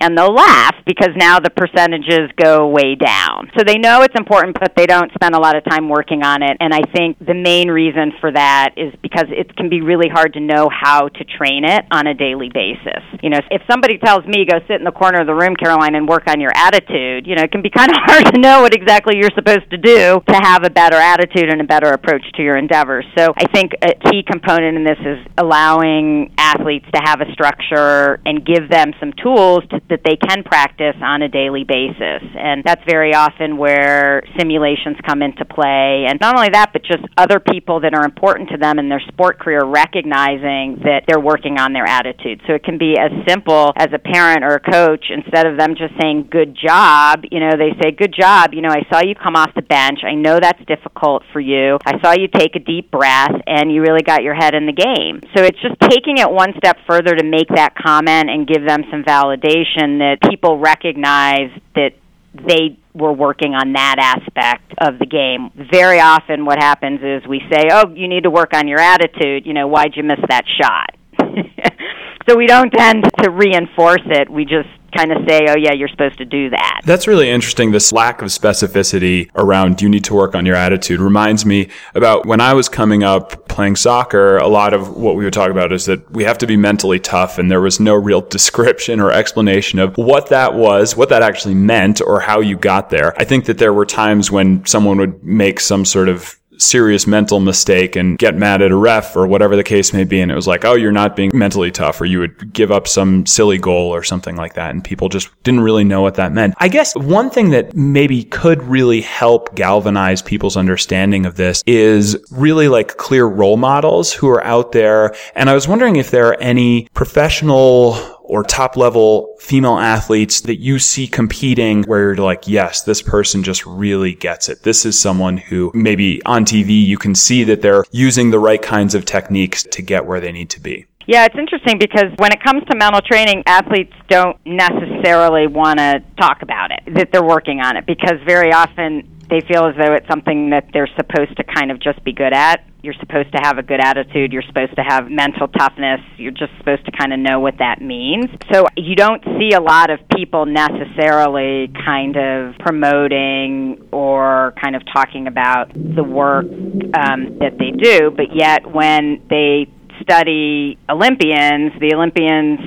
And 0.00 0.16
they'll 0.16 0.34
laugh 0.34 0.74
because 0.86 1.10
now 1.16 1.40
the 1.40 1.50
percentages 1.50 2.30
go 2.42 2.68
way 2.68 2.94
down. 2.94 3.50
So 3.56 3.64
they 3.64 3.78
know 3.78 4.02
it's 4.02 4.14
important, 4.16 4.56
but 4.58 4.74
they 4.76 4.86
don't 4.86 5.10
spend 5.14 5.34
a 5.34 5.38
lot 5.38 5.56
of 5.56 5.64
time 5.64 5.88
working 5.88 6.22
on 6.22 6.42
it. 6.42 6.56
And 6.60 6.72
I 6.72 6.82
think 6.94 7.18
the 7.18 7.34
main 7.34 7.70
reason 7.70 8.12
for 8.20 8.30
that 8.32 8.74
is 8.76 8.94
because 9.02 9.26
it 9.28 9.56
can 9.56 9.68
be 9.68 9.80
really 9.80 10.08
hard 10.08 10.34
to 10.34 10.40
know 10.40 10.68
how 10.70 11.08
to 11.08 11.24
train 11.24 11.64
it 11.64 11.84
on 11.90 12.06
a 12.06 12.14
daily 12.14 12.50
basis. 12.52 13.02
You 13.22 13.30
know, 13.30 13.40
if 13.50 13.62
somebody 13.70 13.98
tells 13.98 14.24
me 14.26 14.46
go 14.46 14.58
sit 14.68 14.78
in 14.78 14.84
the 14.84 14.92
corner 14.92 15.20
of 15.20 15.26
the 15.26 15.34
room, 15.34 15.56
Caroline, 15.56 15.94
and 15.94 16.08
work 16.08 16.24
on 16.28 16.40
your 16.40 16.52
attitude, 16.54 17.26
you 17.26 17.34
know, 17.34 17.42
it 17.42 17.52
can 17.52 17.62
be 17.62 17.70
kind 17.70 17.90
of 17.90 17.96
hard 18.06 18.34
to 18.34 18.40
know 18.40 18.62
what 18.62 18.74
exactly 18.74 19.16
you're 19.16 19.34
supposed 19.34 19.68
to 19.70 19.78
do 19.78 20.22
to 20.28 20.36
have 20.42 20.64
a 20.64 20.70
better 20.70 20.96
attitude 20.96 21.50
and 21.50 21.60
a 21.60 21.64
better 21.64 21.90
approach 21.90 22.22
to 22.36 22.42
your 22.42 22.56
endeavors. 22.56 23.04
So 23.18 23.34
I 23.36 23.46
think 23.52 23.72
a 23.82 23.94
key 24.10 24.22
component 24.22 24.76
in 24.76 24.84
this 24.84 24.98
is 25.00 25.18
allowing 25.38 26.32
athletes 26.38 26.86
to 26.94 27.00
have 27.04 27.20
a 27.20 27.32
structure 27.32 28.20
and 28.24 28.44
give 28.44 28.70
them 28.70 28.92
some 29.00 29.12
tools 29.22 29.62
to, 29.70 29.80
that 29.88 30.00
they 30.04 30.16
can 30.16 30.42
practice 30.42 30.96
on 31.00 31.22
a 31.22 31.28
daily 31.28 31.64
basis. 31.64 32.22
And 32.34 32.64
that's 32.64 32.82
very 32.88 33.14
often 33.14 33.56
where 33.56 34.22
simulations 34.36 34.96
come 35.06 35.22
into 35.22 35.44
play. 35.44 36.06
And 36.08 36.18
not 36.20 36.36
only 36.36 36.50
that, 36.52 36.72
but 36.72 36.82
just 36.82 37.04
other 37.16 37.38
people 37.38 37.80
that 37.80 37.94
are 37.94 38.04
important 38.04 38.50
to 38.50 38.58
them 38.58 38.78
in 38.78 38.88
their 38.88 39.02
sport 39.08 39.38
career 39.38 39.64
recognizing 39.64 40.82
that 40.82 41.04
they're 41.06 41.20
working 41.20 41.58
on 41.58 41.72
their 41.72 41.86
attitude. 41.86 42.42
So 42.46 42.54
it 42.54 42.64
can 42.64 42.78
be 42.78 42.96
as 42.98 43.12
simple 43.28 43.72
as 43.76 43.88
a 43.92 43.98
parent 43.98 44.42
or 44.42 44.58
a 44.58 44.60
coach, 44.60 45.06
instead 45.10 45.46
of 45.46 45.56
them 45.58 45.76
just 45.76 45.94
saying, 46.00 46.28
good 46.30 46.56
job, 46.56 47.22
you 47.30 47.38
know, 47.38 47.52
they 47.56 47.70
say, 47.82 47.92
good 47.92 48.14
job, 48.14 48.54
you 48.54 48.62
know, 48.62 48.70
I 48.70 48.82
saw 48.90 49.00
you 49.06 49.14
come 49.14 49.36
off 49.36 49.54
the 49.54 49.62
bench. 49.62 50.00
I 50.02 50.14
know 50.14 50.38
that's 50.40 50.62
difficult 50.66 51.22
for 51.32 51.40
you. 51.40 51.78
I 51.86 52.00
saw 52.02 52.12
you 52.12 52.26
take 52.26 52.56
a 52.56 52.60
deep 52.60 52.90
breath 52.90 53.34
and 53.46 53.70
you 53.70 53.82
really 53.82 54.02
got 54.02 54.22
your 54.22 54.34
head 54.34 54.54
in 54.54 54.66
the 54.66 54.72
game. 54.72 55.20
So 55.36 55.44
it's 55.44 55.60
just 55.62 55.78
taking 55.80 56.18
it 56.18 56.30
one 56.30 56.52
step 56.58 56.78
further 56.88 57.14
to 57.14 57.24
make 57.24 57.48
that 57.54 57.74
comment 57.76 58.30
and 58.30 58.48
give 58.48 58.66
them 58.66 58.82
some 58.90 59.04
validation 59.04 59.75
that 59.76 60.18
people 60.28 60.58
recognize 60.58 61.50
that 61.74 61.92
they 62.34 62.78
were 62.94 63.12
working 63.12 63.54
on 63.54 63.72
that 63.74 63.96
aspect 63.98 64.72
of 64.78 64.98
the 64.98 65.06
game. 65.06 65.50
Very 65.70 66.00
often 66.00 66.44
what 66.44 66.58
happens 66.58 67.00
is 67.02 67.26
we 67.26 67.40
say, 67.50 67.68
"Oh, 67.70 67.92
you 67.94 68.08
need 68.08 68.24
to 68.24 68.30
work 68.30 68.54
on 68.54 68.68
your 68.68 68.80
attitude, 68.80 69.46
you 69.46 69.52
know, 69.52 69.66
why'd 69.66 69.96
you 69.96 70.02
miss 70.02 70.20
that 70.28 70.44
shot?" 70.60 70.96
so 72.28 72.36
we 72.36 72.46
don't 72.46 72.70
tend 72.70 73.04
to 73.22 73.30
reinforce 73.30 74.04
it. 74.06 74.30
We 74.30 74.44
just 74.44 74.68
kind 74.94 75.12
of 75.12 75.26
say, 75.28 75.46
oh, 75.48 75.56
yeah, 75.56 75.72
you're 75.72 75.88
supposed 75.88 76.18
to 76.18 76.24
do 76.24 76.50
that. 76.50 76.80
That's 76.84 77.06
really 77.06 77.30
interesting. 77.30 77.70
This 77.70 77.92
lack 77.92 78.22
of 78.22 78.28
specificity 78.28 79.30
around 79.34 79.80
you 79.80 79.88
need 79.88 80.04
to 80.04 80.14
work 80.14 80.34
on 80.34 80.46
your 80.46 80.56
attitude 80.56 81.00
reminds 81.00 81.44
me 81.44 81.68
about 81.94 82.26
when 82.26 82.40
I 82.40 82.54
was 82.54 82.68
coming 82.68 83.02
up 83.02 83.48
playing 83.48 83.76
soccer. 83.76 84.36
A 84.38 84.48
lot 84.48 84.74
of 84.74 84.96
what 84.96 85.16
we 85.16 85.24
would 85.24 85.32
talk 85.32 85.50
about 85.50 85.72
is 85.72 85.86
that 85.86 86.10
we 86.10 86.24
have 86.24 86.38
to 86.38 86.46
be 86.46 86.56
mentally 86.56 87.00
tough, 87.00 87.38
and 87.38 87.50
there 87.50 87.60
was 87.60 87.80
no 87.80 87.94
real 87.94 88.20
description 88.20 89.00
or 89.00 89.10
explanation 89.10 89.78
of 89.78 89.96
what 89.96 90.28
that 90.28 90.54
was, 90.54 90.96
what 90.96 91.08
that 91.08 91.22
actually 91.22 91.54
meant, 91.54 92.00
or 92.00 92.20
how 92.20 92.40
you 92.40 92.56
got 92.56 92.90
there. 92.90 93.18
I 93.18 93.24
think 93.24 93.46
that 93.46 93.58
there 93.58 93.72
were 93.72 93.86
times 93.86 94.30
when 94.30 94.64
someone 94.66 94.98
would 94.98 95.22
make 95.24 95.60
some 95.60 95.84
sort 95.84 96.08
of 96.08 96.38
serious 96.58 97.06
mental 97.06 97.40
mistake 97.40 97.96
and 97.96 98.18
get 98.18 98.34
mad 98.34 98.62
at 98.62 98.70
a 98.70 98.76
ref 98.76 99.16
or 99.16 99.26
whatever 99.26 99.56
the 99.56 99.64
case 99.64 99.92
may 99.92 100.04
be. 100.04 100.20
And 100.20 100.30
it 100.30 100.34
was 100.34 100.46
like, 100.46 100.64
oh, 100.64 100.74
you're 100.74 100.92
not 100.92 101.16
being 101.16 101.30
mentally 101.34 101.70
tough, 101.70 102.00
or 102.00 102.04
you 102.04 102.18
would 102.20 102.52
give 102.52 102.70
up 102.72 102.88
some 102.88 103.26
silly 103.26 103.58
goal 103.58 103.94
or 103.94 104.02
something 104.02 104.36
like 104.36 104.54
that. 104.54 104.70
And 104.70 104.82
people 104.82 105.08
just 105.08 105.30
didn't 105.42 105.60
really 105.60 105.84
know 105.84 106.02
what 106.02 106.14
that 106.14 106.32
meant. 106.32 106.54
I 106.58 106.68
guess 106.68 106.94
one 106.96 107.30
thing 107.30 107.50
that 107.50 107.76
maybe 107.76 108.24
could 108.24 108.62
really 108.62 109.00
help 109.00 109.54
galvanize 109.54 110.22
people's 110.22 110.56
understanding 110.56 111.26
of 111.26 111.36
this 111.36 111.62
is 111.66 112.16
really 112.30 112.68
like 112.68 112.96
clear 112.96 113.26
role 113.26 113.56
models 113.56 114.12
who 114.12 114.28
are 114.28 114.44
out 114.44 114.72
there. 114.72 115.14
And 115.34 115.50
I 115.50 115.54
was 115.54 115.68
wondering 115.68 115.96
if 115.96 116.10
there 116.10 116.28
are 116.28 116.40
any 116.40 116.88
professional 116.94 118.15
or 118.26 118.42
top 118.42 118.76
level 118.76 119.34
female 119.38 119.78
athletes 119.78 120.40
that 120.42 120.56
you 120.56 120.78
see 120.78 121.06
competing 121.06 121.82
where 121.84 122.02
you're 122.02 122.16
like, 122.16 122.46
yes, 122.46 122.82
this 122.82 123.02
person 123.02 123.42
just 123.42 123.64
really 123.66 124.14
gets 124.14 124.48
it. 124.48 124.62
This 124.62 124.84
is 124.84 124.98
someone 124.98 125.36
who 125.36 125.70
maybe 125.74 126.22
on 126.24 126.44
TV 126.44 126.84
you 126.84 126.98
can 126.98 127.14
see 127.14 127.44
that 127.44 127.62
they're 127.62 127.84
using 127.90 128.30
the 128.30 128.38
right 128.38 128.60
kinds 128.60 128.94
of 128.94 129.04
techniques 129.04 129.62
to 129.64 129.82
get 129.82 130.04
where 130.04 130.20
they 130.20 130.32
need 130.32 130.50
to 130.50 130.60
be. 130.60 130.86
Yeah, 131.08 131.24
it's 131.24 131.36
interesting 131.38 131.78
because 131.78 132.10
when 132.16 132.32
it 132.32 132.42
comes 132.42 132.64
to 132.68 132.76
mental 132.76 133.00
training, 133.00 133.44
athletes 133.46 133.92
don't 134.08 134.36
necessarily 134.44 135.46
want 135.46 135.78
to 135.78 136.02
talk 136.18 136.42
about 136.42 136.72
it, 136.72 136.80
that 136.94 137.12
they're 137.12 137.22
working 137.22 137.60
on 137.60 137.76
it, 137.76 137.86
because 137.86 138.18
very 138.26 138.52
often 138.52 139.08
they 139.28 139.40
feel 139.40 139.66
as 139.66 139.74
though 139.76 139.94
it's 139.94 140.08
something 140.08 140.50
that 140.50 140.68
they're 140.72 140.90
supposed 140.96 141.36
to 141.36 141.44
kind 141.44 141.70
of 141.70 141.80
just 141.80 142.02
be 142.04 142.12
good 142.12 142.32
at. 142.32 142.64
You're 142.82 142.94
supposed 143.00 143.32
to 143.32 143.40
have 143.42 143.58
a 143.58 143.62
good 143.62 143.80
attitude. 143.80 144.32
You're 144.32 144.46
supposed 144.46 144.76
to 144.76 144.82
have 144.82 145.10
mental 145.10 145.48
toughness. 145.48 146.00
You're 146.16 146.30
just 146.30 146.52
supposed 146.58 146.84
to 146.84 146.92
kind 146.92 147.12
of 147.12 147.18
know 147.18 147.40
what 147.40 147.58
that 147.58 147.80
means. 147.80 148.26
So 148.52 148.66
you 148.76 148.94
don't 148.94 149.22
see 149.38 149.52
a 149.54 149.60
lot 149.60 149.90
of 149.90 149.98
people 150.14 150.46
necessarily 150.46 151.72
kind 151.84 152.16
of 152.16 152.54
promoting 152.60 153.88
or 153.90 154.54
kind 154.62 154.76
of 154.76 154.82
talking 154.92 155.26
about 155.26 155.72
the 155.74 156.04
work 156.04 156.44
um, 156.46 157.38
that 157.40 157.58
they 157.58 157.72
do, 157.72 158.10
but 158.10 158.34
yet 158.34 158.70
when 158.70 159.22
they 159.28 159.66
study 160.02 160.78
Olympians, 160.88 161.72
the 161.80 161.92
Olympians 161.94 162.60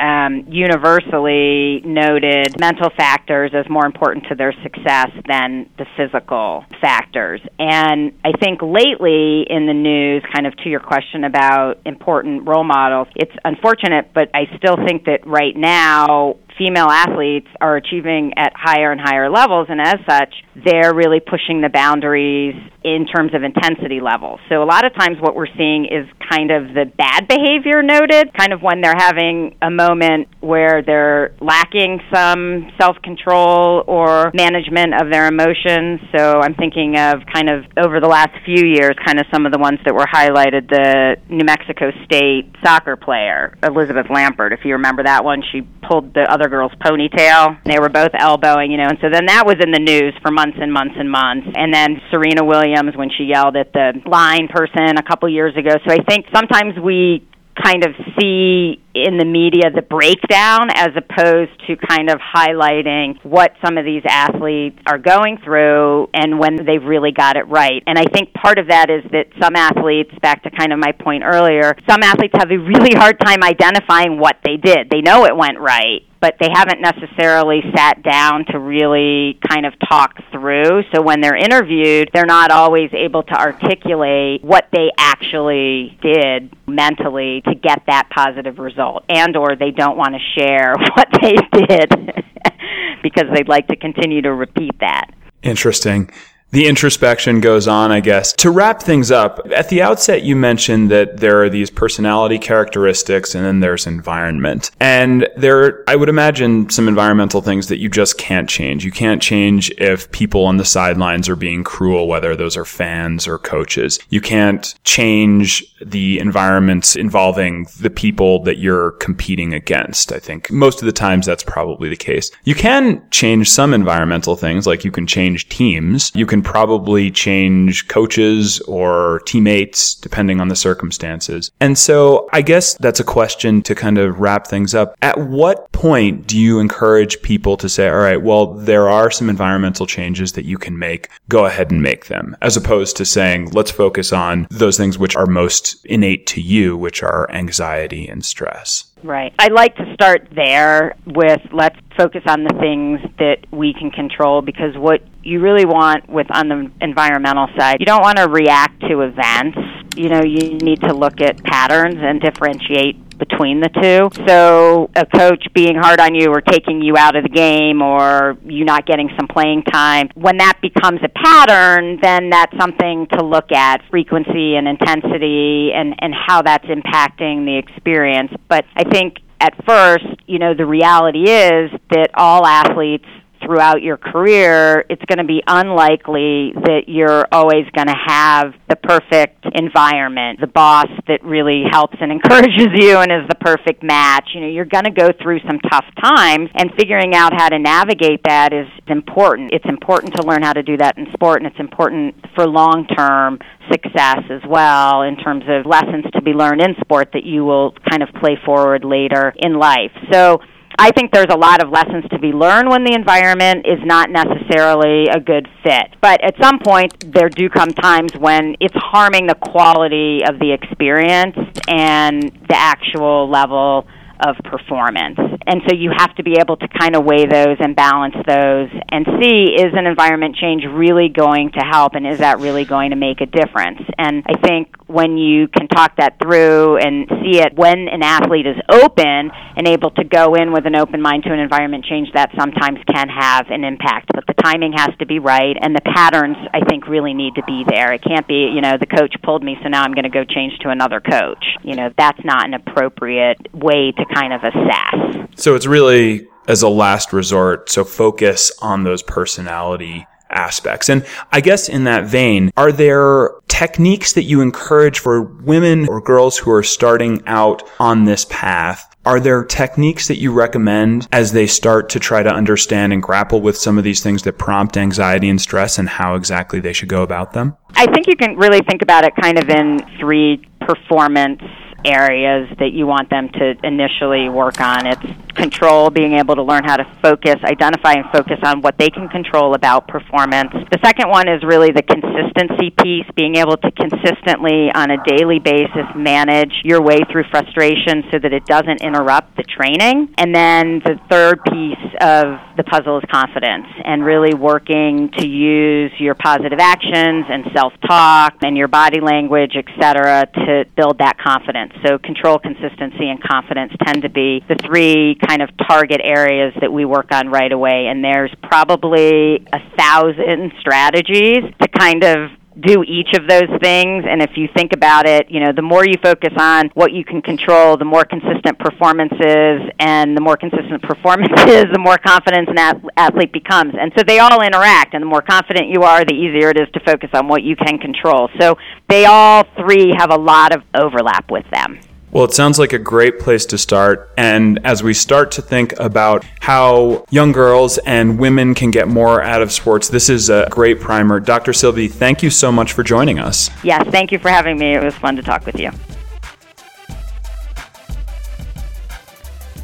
um, 0.00 0.44
universally 0.48 1.80
noted 1.84 2.58
mental 2.60 2.90
factors 2.96 3.52
as 3.54 3.68
more 3.68 3.86
important 3.86 4.26
to 4.28 4.34
their 4.34 4.52
success 4.62 5.10
than 5.26 5.68
the 5.78 5.86
physical 5.96 6.64
factors. 6.80 7.40
And 7.58 8.12
I 8.24 8.32
think 8.38 8.62
lately 8.62 9.44
in 9.48 9.66
the 9.66 9.74
news, 9.74 10.22
kind 10.32 10.46
of 10.46 10.56
to 10.58 10.68
your 10.68 10.80
question 10.80 11.24
about 11.24 11.80
important 11.84 12.46
role 12.46 12.64
models, 12.64 13.08
it's 13.16 13.34
unfortunate, 13.44 14.12
but 14.14 14.30
I 14.34 14.46
still 14.56 14.76
think 14.86 15.04
that 15.06 15.26
right 15.26 15.56
now 15.56 16.36
female 16.58 16.88
athletes 16.90 17.46
are 17.60 17.76
achieving 17.76 18.32
at 18.36 18.52
higher 18.54 18.90
and 18.90 19.00
higher 19.00 19.30
levels, 19.30 19.68
and 19.70 19.80
as 19.80 19.96
such, 20.08 20.34
they're 20.64 20.92
really 20.92 21.20
pushing 21.20 21.62
the 21.62 21.70
boundaries 21.72 22.54
in 22.84 23.06
terms 23.06 23.32
of 23.34 23.42
intensity 23.42 24.00
levels. 24.00 24.40
So, 24.48 24.62
a 24.62 24.66
lot 24.66 24.84
of 24.84 24.92
times, 24.94 25.18
what 25.20 25.34
we're 25.34 25.52
seeing 25.56 25.86
is 25.86 26.06
kind 26.30 26.50
of 26.50 26.74
the 26.74 26.84
bad 26.84 27.28
behavior 27.28 27.82
noted, 27.82 28.34
kind 28.36 28.52
of 28.52 28.60
when 28.62 28.80
they're 28.80 28.96
having 28.96 29.56
a 29.62 29.70
moment 29.70 30.28
where 30.40 30.82
they're 30.82 31.34
lacking 31.40 32.00
some 32.12 32.70
self 32.80 32.96
control 33.02 33.84
or 33.86 34.30
management 34.34 34.94
of 35.00 35.10
their 35.10 35.28
emotions. 35.28 36.00
So, 36.16 36.40
I'm 36.40 36.54
thinking 36.54 36.96
of 36.98 37.22
kind 37.32 37.48
of 37.48 37.64
over 37.78 38.00
the 38.00 38.08
last 38.08 38.34
few 38.44 38.66
years, 38.66 38.96
kind 39.04 39.20
of 39.20 39.26
some 39.32 39.46
of 39.46 39.52
the 39.52 39.58
ones 39.58 39.78
that 39.84 39.94
were 39.94 40.06
highlighted 40.06 40.68
the 40.68 41.16
New 41.28 41.44
Mexico 41.44 41.90
State 42.04 42.50
soccer 42.64 42.96
player, 42.96 43.56
Elizabeth 43.62 44.06
Lambert. 44.12 44.52
If 44.52 44.60
you 44.64 44.74
remember 44.74 45.04
that 45.04 45.24
one, 45.24 45.42
she 45.52 45.62
pulled 45.88 46.14
the 46.14 46.26
other 46.28 46.47
girl's 46.48 46.72
ponytail. 46.84 47.62
They 47.64 47.78
were 47.78 47.88
both 47.88 48.10
elbowing, 48.18 48.70
you 48.70 48.78
know, 48.78 48.88
and 48.88 48.98
so 49.00 49.08
then 49.10 49.26
that 49.26 49.44
was 49.46 49.56
in 49.60 49.70
the 49.70 49.78
news 49.78 50.14
for 50.22 50.30
months 50.30 50.58
and 50.60 50.72
months 50.72 50.94
and 50.98 51.10
months. 51.10 51.48
And 51.54 51.72
then 51.72 52.00
Serena 52.10 52.44
Williams 52.44 52.96
when 52.96 53.10
she 53.10 53.24
yelled 53.24 53.56
at 53.56 53.72
the 53.72 54.00
line 54.06 54.48
person 54.48 54.98
a 54.98 55.02
couple 55.02 55.28
years 55.28 55.56
ago. 55.56 55.76
So 55.86 55.92
I 55.92 56.02
think 56.08 56.26
sometimes 56.32 56.78
we 56.78 57.26
kind 57.62 57.84
of 57.84 57.94
see 58.18 58.80
in 58.94 59.18
the 59.18 59.24
media 59.24 59.70
the 59.74 59.82
breakdown 59.82 60.68
as 60.74 60.90
opposed 60.96 61.50
to 61.66 61.76
kind 61.76 62.10
of 62.10 62.18
highlighting 62.18 63.18
what 63.24 63.52
some 63.64 63.78
of 63.78 63.84
these 63.84 64.02
athletes 64.08 64.78
are 64.86 64.98
going 64.98 65.38
through 65.44 66.08
and 66.14 66.38
when 66.38 66.56
they've 66.56 66.84
really 66.84 67.12
got 67.12 67.36
it 67.36 67.46
right. 67.48 67.82
And 67.86 67.98
I 67.98 68.04
think 68.12 68.32
part 68.34 68.58
of 68.58 68.68
that 68.68 68.90
is 68.90 69.02
that 69.12 69.26
some 69.40 69.56
athletes, 69.56 70.10
back 70.22 70.42
to 70.44 70.50
kind 70.50 70.72
of 70.72 70.78
my 70.78 70.92
point 70.92 71.22
earlier, 71.24 71.74
some 71.88 72.02
athletes 72.02 72.34
have 72.38 72.50
a 72.50 72.58
really 72.58 72.94
hard 72.96 73.18
time 73.20 73.42
identifying 73.42 74.18
what 74.18 74.36
they 74.44 74.56
did. 74.56 74.90
They 74.90 75.00
know 75.00 75.24
it 75.24 75.36
went 75.36 75.58
right, 75.58 76.02
but 76.20 76.34
they 76.40 76.48
haven't 76.52 76.80
necessarily 76.80 77.62
sat 77.74 78.02
down 78.02 78.44
to 78.46 78.58
really 78.58 79.38
kind 79.48 79.66
of 79.66 79.72
talk 79.88 80.16
through. 80.32 80.82
So 80.94 81.02
when 81.02 81.20
they're 81.20 81.36
interviewed, 81.36 82.10
they're 82.12 82.26
not 82.26 82.50
always 82.50 82.90
able 82.92 83.22
to 83.22 83.34
articulate 83.34 84.42
what 84.42 84.68
they 84.72 84.90
actually 84.98 85.98
did 86.02 86.54
mentally 86.66 87.42
to 87.42 87.54
get 87.54 87.82
that 87.86 88.08
positive 88.10 88.58
result 88.58 89.04
and 89.08 89.36
or 89.36 89.56
they 89.56 89.70
don't 89.70 89.96
want 89.96 90.14
to 90.14 90.40
share 90.40 90.74
what 90.94 91.08
they 91.20 91.34
did 91.66 91.90
because 93.02 93.24
they'd 93.34 93.48
like 93.48 93.68
to 93.68 93.76
continue 93.76 94.22
to 94.22 94.32
repeat 94.32 94.78
that. 94.80 95.10
Interesting 95.42 96.10
the 96.50 96.66
introspection 96.66 97.40
goes 97.40 97.68
on, 97.68 97.92
I 97.92 98.00
guess. 98.00 98.32
To 98.34 98.50
wrap 98.50 98.82
things 98.82 99.10
up, 99.10 99.46
at 99.54 99.68
the 99.68 99.82
outset, 99.82 100.22
you 100.22 100.34
mentioned 100.34 100.90
that 100.90 101.18
there 101.18 101.42
are 101.42 101.50
these 101.50 101.70
personality 101.70 102.38
characteristics 102.38 103.34
and 103.34 103.44
then 103.44 103.60
there's 103.60 103.86
environment. 103.86 104.70
And 104.80 105.28
there, 105.36 105.84
I 105.86 105.96
would 105.96 106.08
imagine 106.08 106.70
some 106.70 106.88
environmental 106.88 107.42
things 107.42 107.68
that 107.68 107.78
you 107.78 107.88
just 107.88 108.16
can't 108.16 108.48
change. 108.48 108.84
You 108.84 108.92
can't 108.92 109.20
change 109.20 109.70
if 109.72 110.10
people 110.10 110.44
on 110.44 110.56
the 110.56 110.64
sidelines 110.64 111.28
are 111.28 111.36
being 111.36 111.64
cruel, 111.64 112.08
whether 112.08 112.34
those 112.34 112.56
are 112.56 112.64
fans 112.64 113.28
or 113.28 113.38
coaches. 113.38 113.98
You 114.08 114.20
can't 114.20 114.74
change 114.84 115.64
the 115.80 116.18
environments 116.18 116.96
involving 116.96 117.66
the 117.80 117.90
people 117.90 118.42
that 118.44 118.58
you're 118.58 118.92
competing 118.92 119.52
against. 119.52 120.12
I 120.12 120.18
think 120.18 120.50
most 120.50 120.80
of 120.80 120.86
the 120.86 120.92
times 120.92 121.26
that's 121.26 121.44
probably 121.44 121.88
the 121.88 121.96
case. 121.96 122.30
You 122.44 122.54
can 122.54 123.02
change 123.10 123.50
some 123.50 123.74
environmental 123.74 124.34
things, 124.34 124.66
like 124.66 124.84
you 124.84 124.90
can 124.90 125.06
change 125.06 125.48
teams. 125.48 126.10
You 126.14 126.26
can 126.26 126.37
can 126.38 126.52
probably 126.52 127.10
change 127.10 127.88
coaches 127.88 128.60
or 128.62 129.20
teammates 129.26 129.94
depending 129.94 130.40
on 130.40 130.48
the 130.48 130.56
circumstances. 130.56 131.50
And 131.60 131.76
so 131.76 132.28
I 132.32 132.42
guess 132.42 132.74
that's 132.74 133.00
a 133.00 133.04
question 133.04 133.62
to 133.62 133.74
kind 133.74 133.98
of 133.98 134.20
wrap 134.20 134.46
things 134.46 134.74
up. 134.74 134.94
At 135.02 135.18
what 135.18 135.70
point 135.72 136.26
do 136.26 136.38
you 136.38 136.60
encourage 136.60 137.20
people 137.22 137.56
to 137.56 137.68
say, 137.68 137.88
all 137.88 137.98
right, 137.98 138.22
well, 138.22 138.54
there 138.54 138.88
are 138.88 139.10
some 139.10 139.28
environmental 139.28 139.86
changes 139.86 140.32
that 140.32 140.44
you 140.44 140.58
can 140.58 140.78
make. 140.78 141.08
Go 141.28 141.46
ahead 141.46 141.70
and 141.70 141.82
make 141.82 142.06
them 142.06 142.36
as 142.40 142.56
opposed 142.56 142.96
to 142.98 143.04
saying, 143.04 143.50
let's 143.50 143.70
focus 143.70 144.12
on 144.12 144.46
those 144.50 144.76
things 144.76 144.98
which 144.98 145.16
are 145.16 145.26
most 145.26 145.84
innate 145.86 146.26
to 146.28 146.40
you, 146.40 146.76
which 146.76 147.02
are 147.02 147.30
anxiety 147.32 148.06
and 148.06 148.24
stress. 148.24 148.84
Right. 149.02 149.32
I'd 149.38 149.52
like 149.52 149.76
to 149.76 149.92
start 149.94 150.28
there 150.34 150.96
with 151.06 151.40
let's 151.52 151.78
focus 151.96 152.22
on 152.26 152.44
the 152.44 152.54
things 152.60 153.00
that 153.18 153.46
we 153.52 153.72
can 153.72 153.90
control 153.90 154.42
because 154.42 154.76
what 154.76 155.02
you 155.28 155.40
really 155.40 155.66
want 155.66 156.08
with 156.08 156.26
on 156.34 156.48
the 156.48 156.70
environmental 156.80 157.48
side, 157.58 157.76
you 157.80 157.86
don't 157.86 158.02
want 158.02 158.16
to 158.16 158.28
react 158.28 158.80
to 158.88 159.02
events. 159.02 159.58
You 159.94 160.08
know, 160.08 160.22
you 160.22 160.56
need 160.58 160.80
to 160.82 160.94
look 160.94 161.20
at 161.20 161.42
patterns 161.44 161.96
and 161.98 162.20
differentiate 162.20 163.18
between 163.18 163.60
the 163.60 163.68
two. 163.68 164.24
So 164.26 164.90
a 164.94 165.04
coach 165.04 165.44
being 165.52 165.76
hard 165.76 166.00
on 166.00 166.14
you 166.14 166.30
or 166.30 166.40
taking 166.40 166.80
you 166.80 166.96
out 166.96 167.16
of 167.16 167.24
the 167.24 167.28
game 167.28 167.82
or 167.82 168.38
you 168.44 168.64
not 168.64 168.86
getting 168.86 169.10
some 169.18 169.28
playing 169.28 169.64
time, 169.64 170.08
when 170.14 170.36
that 170.38 170.58
becomes 170.62 171.00
a 171.02 171.08
pattern, 171.08 171.98
then 172.00 172.30
that's 172.30 172.56
something 172.56 173.06
to 173.18 173.24
look 173.24 173.52
at 173.52 173.82
frequency 173.90 174.56
and 174.56 174.68
intensity 174.68 175.72
and, 175.74 175.94
and 175.98 176.14
how 176.14 176.42
that's 176.42 176.66
impacting 176.66 177.44
the 177.44 177.58
experience. 177.58 178.32
But 178.48 178.64
I 178.76 178.84
think 178.84 179.18
at 179.40 179.54
first, 179.66 180.06
you 180.26 180.38
know, 180.38 180.54
the 180.54 180.66
reality 180.66 181.28
is 181.28 181.70
that 181.90 182.10
all 182.14 182.46
athletes 182.46 183.06
throughout 183.48 183.80
your 183.80 183.96
career, 183.96 184.84
it's 184.90 185.02
going 185.08 185.16
to 185.18 185.24
be 185.24 185.42
unlikely 185.46 186.52
that 186.68 186.82
you're 186.86 187.26
always 187.32 187.64
going 187.74 187.88
to 187.88 187.96
have 187.96 188.52
the 188.68 188.76
perfect 188.76 189.46
environment, 189.54 190.38
the 190.38 190.46
boss 190.46 190.88
that 191.06 191.24
really 191.24 191.64
helps 191.70 191.96
and 191.98 192.12
encourages 192.18 192.68
you 192.74 192.98
and 192.98 193.10
is 193.10 193.26
the 193.28 193.36
perfect 193.40 193.82
match. 193.82 194.28
You 194.34 194.42
know, 194.42 194.48
you're 194.48 194.66
going 194.66 194.84
to 194.84 194.90
go 194.90 195.08
through 195.22 195.40
some 195.48 195.58
tough 195.70 195.86
times, 196.02 196.50
and 196.56 196.70
figuring 196.76 197.14
out 197.14 197.32
how 197.32 197.48
to 197.48 197.58
navigate 197.58 198.20
that 198.24 198.52
is 198.52 198.68
important. 198.86 199.52
It's 199.54 199.64
important 199.66 200.14
to 200.16 200.26
learn 200.26 200.42
how 200.42 200.52
to 200.52 200.62
do 200.62 200.76
that 200.76 200.98
in 200.98 201.06
sport, 201.14 201.40
and 201.40 201.50
it's 201.50 201.58
important 201.58 202.16
for 202.34 202.46
long 202.46 202.86
term 202.94 203.38
success 203.72 204.20
as 204.30 204.42
well 204.46 205.02
in 205.02 205.16
terms 205.16 205.44
of 205.48 205.64
lessons 205.64 206.04
to 206.12 206.20
be 206.20 206.32
learned 206.32 206.60
in 206.60 206.74
sport 206.80 207.10
that 207.14 207.24
you 207.24 207.44
will 207.44 207.72
kind 207.88 208.02
of 208.02 208.08
play 208.20 208.36
forward 208.44 208.84
later 208.84 209.32
in 209.38 209.58
life. 209.58 209.92
So, 210.12 210.40
I 210.80 210.92
think 210.92 211.10
there's 211.12 211.26
a 211.30 211.36
lot 211.36 211.60
of 211.60 211.70
lessons 211.70 212.04
to 212.12 212.20
be 212.20 212.28
learned 212.28 212.68
when 212.68 212.84
the 212.84 212.94
environment 212.94 213.66
is 213.66 213.80
not 213.84 214.10
necessarily 214.10 215.08
a 215.08 215.18
good 215.18 215.48
fit. 215.64 215.96
But 216.00 216.22
at 216.22 216.34
some 216.40 216.60
point, 216.60 217.12
there 217.12 217.28
do 217.28 217.48
come 217.48 217.70
times 217.70 218.12
when 218.16 218.54
it's 218.60 218.76
harming 218.76 219.26
the 219.26 219.34
quality 219.34 220.20
of 220.24 220.38
the 220.38 220.52
experience 220.52 221.36
and 221.66 222.22
the 222.48 222.56
actual 222.56 223.28
level 223.28 223.88
of 224.20 224.36
performance. 224.44 225.18
And 225.46 225.62
so 225.68 225.74
you 225.74 225.90
have 225.96 226.14
to 226.16 226.22
be 226.22 226.36
able 226.38 226.56
to 226.56 226.68
kind 226.68 226.96
of 226.96 227.04
weigh 227.04 227.26
those 227.26 227.56
and 227.60 227.74
balance 227.74 228.14
those 228.26 228.68
and 228.90 229.06
see 229.20 229.54
is 229.56 229.72
an 229.72 229.86
environment 229.86 230.36
change 230.36 230.64
really 230.68 231.08
going 231.08 231.52
to 231.52 231.60
help 231.60 231.94
and 231.94 232.06
is 232.06 232.18
that 232.18 232.38
really 232.38 232.64
going 232.64 232.90
to 232.90 232.96
make 232.96 233.20
a 233.20 233.26
difference? 233.26 233.80
And 233.98 234.24
I 234.26 234.36
think 234.46 234.74
when 234.86 235.16
you 235.16 235.48
can 235.48 235.68
talk 235.68 235.96
that 235.96 236.18
through 236.20 236.78
and 236.78 237.08
see 237.22 237.40
it 237.40 237.54
when 237.54 237.88
an 237.88 238.02
athlete 238.02 238.46
is 238.46 238.56
open 238.70 239.30
and 239.56 239.68
able 239.68 239.90
to 239.92 240.04
go 240.04 240.34
in 240.34 240.52
with 240.52 240.66
an 240.66 240.76
open 240.76 241.00
mind 241.00 241.24
to 241.24 241.32
an 241.32 241.38
environment 241.38 241.84
change, 241.84 242.08
that 242.14 242.30
sometimes 242.38 242.78
can 242.86 243.08
have 243.08 243.46
an 243.50 243.64
impact. 243.64 244.10
But 244.14 244.26
the 244.26 244.34
timing 244.42 244.72
has 244.72 244.90
to 244.98 245.06
be 245.06 245.18
right 245.18 245.56
and 245.60 245.74
the 245.74 245.80
patterns, 245.80 246.36
I 246.52 246.60
think, 246.68 246.88
really 246.88 247.14
need 247.14 247.34
to 247.36 247.42
be 247.44 247.64
there. 247.68 247.92
It 247.92 248.02
can't 248.02 248.26
be, 248.26 248.50
you 248.54 248.60
know, 248.60 248.76
the 248.78 248.86
coach 248.86 249.14
pulled 249.22 249.42
me, 249.42 249.56
so 249.62 249.68
now 249.68 249.82
I'm 249.82 249.92
going 249.92 250.04
to 250.04 250.10
go 250.10 250.24
change 250.24 250.58
to 250.60 250.70
another 250.70 251.00
coach. 251.00 251.44
You 251.62 251.76
know, 251.76 251.92
that's 251.96 252.24
not 252.24 252.46
an 252.46 252.54
appropriate 252.54 253.54
way 253.54 253.92
to 253.92 254.04
kind 254.14 254.32
of 254.32 254.42
assess. 254.42 255.28
So 255.36 255.54
it's 255.54 255.66
really 255.66 256.28
as 256.48 256.62
a 256.62 256.68
last 256.68 257.12
resort. 257.12 257.70
So 257.70 257.84
focus 257.84 258.50
on 258.60 258.82
those 258.84 259.02
personality 259.02 260.06
aspects. 260.30 260.88
And 260.88 261.06
I 261.32 261.40
guess 261.40 261.68
in 261.68 261.84
that 261.84 262.06
vein, 262.06 262.50
are 262.56 262.72
there 262.72 263.30
techniques 263.48 264.12
that 264.12 264.24
you 264.24 264.40
encourage 264.40 264.98
for 264.98 265.22
women 265.22 265.88
or 265.88 266.00
girls 266.00 266.38
who 266.38 266.50
are 266.50 266.62
starting 266.62 267.22
out 267.26 267.68
on 267.80 268.04
this 268.04 268.26
path? 268.28 268.94
Are 269.04 269.20
there 269.20 269.42
techniques 269.42 270.08
that 270.08 270.18
you 270.18 270.32
recommend 270.32 271.08
as 271.12 271.32
they 271.32 271.46
start 271.46 271.88
to 271.90 271.98
try 271.98 272.22
to 272.22 272.30
understand 272.30 272.92
and 272.92 273.02
grapple 273.02 273.40
with 273.40 273.56
some 273.56 273.78
of 273.78 273.84
these 273.84 274.02
things 274.02 274.22
that 274.24 274.36
prompt 274.36 274.76
anxiety 274.76 275.30
and 275.30 275.40
stress 275.40 275.78
and 275.78 275.88
how 275.88 276.14
exactly 276.14 276.60
they 276.60 276.74
should 276.74 276.90
go 276.90 277.02
about 277.02 277.32
them? 277.32 277.56
I 277.74 277.86
think 277.86 278.06
you 278.06 278.16
can 278.16 278.36
really 278.36 278.60
think 278.68 278.82
about 278.82 279.04
it 279.04 279.14
kind 279.20 279.38
of 279.38 279.48
in 279.48 279.78
three 279.98 280.46
performance 280.60 281.40
areas 281.84 282.48
that 282.58 282.72
you 282.72 282.86
want 282.86 283.08
them 283.08 283.28
to 283.30 283.54
initially 283.62 284.28
work 284.28 284.60
on. 284.60 284.86
It's 284.86 285.06
control, 285.38 285.88
being 285.90 286.14
able 286.14 286.34
to 286.34 286.42
learn 286.42 286.64
how 286.64 286.76
to 286.76 286.84
focus, 287.00 287.36
identify 287.44 287.92
and 287.92 288.04
focus 288.12 288.38
on 288.42 288.60
what 288.60 288.76
they 288.78 288.90
can 288.90 289.08
control 289.08 289.54
about 289.54 289.86
performance. 289.88 290.50
The 290.70 290.78
second 290.84 291.08
one 291.08 291.28
is 291.28 291.42
really 291.44 291.70
the 291.70 291.82
consistency 291.82 292.74
piece, 292.82 293.06
being 293.16 293.36
able 293.36 293.56
to 293.56 293.70
consistently 293.70 294.70
on 294.74 294.90
a 294.90 294.98
daily 295.04 295.38
basis 295.38 295.86
manage 295.94 296.52
your 296.64 296.82
way 296.82 296.98
through 297.10 297.24
frustration 297.30 298.04
so 298.10 298.18
that 298.18 298.32
it 298.32 298.44
doesn't 298.46 298.82
interrupt 298.82 299.36
the 299.36 299.44
training. 299.44 300.12
And 300.18 300.34
then 300.34 300.80
the 300.84 300.98
third 301.08 301.38
piece 301.44 301.86
of 302.00 302.38
the 302.56 302.64
puzzle 302.64 302.98
is 302.98 303.04
confidence 303.10 303.66
and 303.84 304.04
really 304.04 304.34
working 304.34 305.10
to 305.18 305.26
use 305.26 305.92
your 305.98 306.14
positive 306.14 306.58
actions 306.58 307.26
and 307.28 307.44
self-talk 307.54 308.34
and 308.42 308.56
your 308.56 308.68
body 308.68 309.00
language, 309.00 309.54
etc., 309.54 310.26
to 310.34 310.64
build 310.76 310.98
that 310.98 311.18
confidence. 311.18 311.72
So 311.86 311.98
control, 311.98 312.38
consistency, 312.38 313.08
and 313.08 313.22
confidence 313.22 313.72
tend 313.86 314.02
to 314.02 314.08
be 314.10 314.42
the 314.48 314.56
three 314.66 315.16
kind 315.28 315.42
of 315.42 315.50
target 315.68 316.00
areas 316.02 316.54
that 316.60 316.72
we 316.72 316.84
work 316.84 317.12
on 317.12 317.28
right 317.28 317.52
away. 317.52 317.86
And 317.86 318.02
there's 318.02 318.32
probably 318.42 319.46
a 319.52 319.60
thousand 319.76 320.52
strategies 320.60 321.44
to 321.60 321.68
kind 321.68 322.02
of 322.02 322.30
do 322.60 322.82
each 322.82 323.14
of 323.14 323.28
those 323.28 323.48
things. 323.62 324.04
And 324.08 324.20
if 324.22 324.30
you 324.36 324.48
think 324.56 324.72
about 324.72 325.06
it 325.06 325.30
you 325.30 325.38
know 325.38 325.52
the 325.54 325.62
more 325.62 325.84
you 325.84 325.94
focus 326.02 326.32
on 326.36 326.70
what 326.74 326.92
you 326.92 327.04
can 327.04 327.22
control 327.22 327.76
the 327.76 327.84
more 327.84 328.04
consistent 328.04 328.58
performances 328.58 329.70
and 329.78 330.16
the 330.16 330.20
more 330.20 330.36
consistent 330.36 330.82
performances 330.90 331.66
the 331.72 331.78
more 331.78 331.98
confidence 331.98 332.48
an 332.48 332.90
athlete 332.96 333.32
becomes. 333.32 333.74
And 333.78 333.92
so 333.96 334.02
they 334.04 334.18
all 334.18 334.42
interact 334.42 334.94
and 334.94 335.02
the 335.02 335.06
more 335.06 335.22
confident 335.22 335.68
you 335.68 335.82
are 335.82 336.04
the 336.04 336.14
easier 336.14 336.50
it 336.50 336.58
is 336.58 336.68
to 336.74 336.80
focus 336.80 337.10
on 337.14 337.28
what 337.28 337.42
you 337.42 337.54
can 337.54 337.78
control. 337.78 338.28
So 338.40 338.56
they 338.88 339.04
all 339.04 339.44
three 339.56 339.92
have 339.96 340.10
a 340.10 340.18
lot 340.18 340.56
of 340.56 340.62
overlap 340.74 341.30
with 341.30 341.44
them 341.52 341.78
well, 342.10 342.24
it 342.24 342.32
sounds 342.32 342.58
like 342.58 342.72
a 342.72 342.78
great 342.78 343.20
place 343.20 343.44
to 343.46 343.58
start. 343.58 344.10
And 344.16 344.64
as 344.64 344.82
we 344.82 344.94
start 344.94 345.30
to 345.32 345.42
think 345.42 345.78
about 345.78 346.24
how 346.40 347.04
young 347.10 347.32
girls 347.32 347.78
and 347.78 348.18
women 348.18 348.54
can 348.54 348.70
get 348.70 348.88
more 348.88 349.22
out 349.22 349.42
of 349.42 349.52
sports, 349.52 349.88
this 349.88 350.08
is 350.08 350.30
a 350.30 350.48
great 350.50 350.80
primer. 350.80 351.20
Dr. 351.20 351.52
Silby, 351.52 351.90
thank 351.90 352.22
you 352.22 352.30
so 352.30 352.50
much 352.50 352.72
for 352.72 352.82
joining 352.82 353.18
us. 353.18 353.50
Yes, 353.62 353.86
thank 353.88 354.12
you 354.12 354.18
for 354.18 354.30
having 354.30 354.58
me. 354.58 354.74
It 354.74 354.82
was 354.82 354.94
fun 354.94 355.16
to 355.16 355.22
talk 355.22 355.44
with 355.44 355.58
you. 355.58 355.70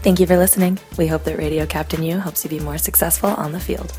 Thank 0.03 0.21
you 0.21 0.27
for 0.27 0.37
listening. 0.37 0.79
We 0.99 1.07
hope 1.07 1.25
that 1.25 1.39
Radio 1.39 1.65
Captain 1.65 2.03
U 2.03 2.19
helps 2.19 2.45
you 2.45 2.51
be 2.51 2.61
more 2.61 2.77
successful 2.77 3.31
on 3.31 3.53
the 3.53 3.61
field. 3.61 3.99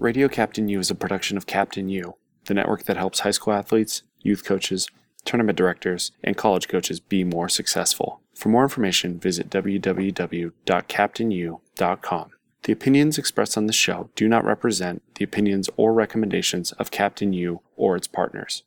Radio 0.00 0.28
Captain 0.28 0.68
U 0.70 0.78
is 0.78 0.90
a 0.90 0.94
production 0.94 1.36
of 1.36 1.44
Captain 1.44 1.90
U, 1.90 2.14
the 2.46 2.54
network 2.54 2.84
that 2.84 2.96
helps 2.96 3.20
high 3.20 3.32
school 3.32 3.52
athletes, 3.52 4.02
youth 4.22 4.46
coaches, 4.46 4.88
tournament 5.26 5.58
directors, 5.58 6.12
and 6.24 6.38
college 6.38 6.68
coaches 6.68 7.00
be 7.00 7.22
more 7.22 7.50
successful. 7.50 8.22
For 8.34 8.48
more 8.48 8.62
information, 8.62 9.20
visit 9.20 9.50
www.captainu.com. 9.50 12.30
The 12.62 12.72
opinions 12.72 13.18
expressed 13.18 13.58
on 13.58 13.66
this 13.66 13.76
show 13.76 14.08
do 14.16 14.26
not 14.26 14.46
represent 14.46 15.02
the 15.16 15.24
opinions 15.24 15.68
or 15.76 15.92
recommendations 15.92 16.72
of 16.72 16.90
Captain 16.90 17.34
U 17.34 17.60
or 17.76 17.94
its 17.94 18.06
partners. 18.06 18.62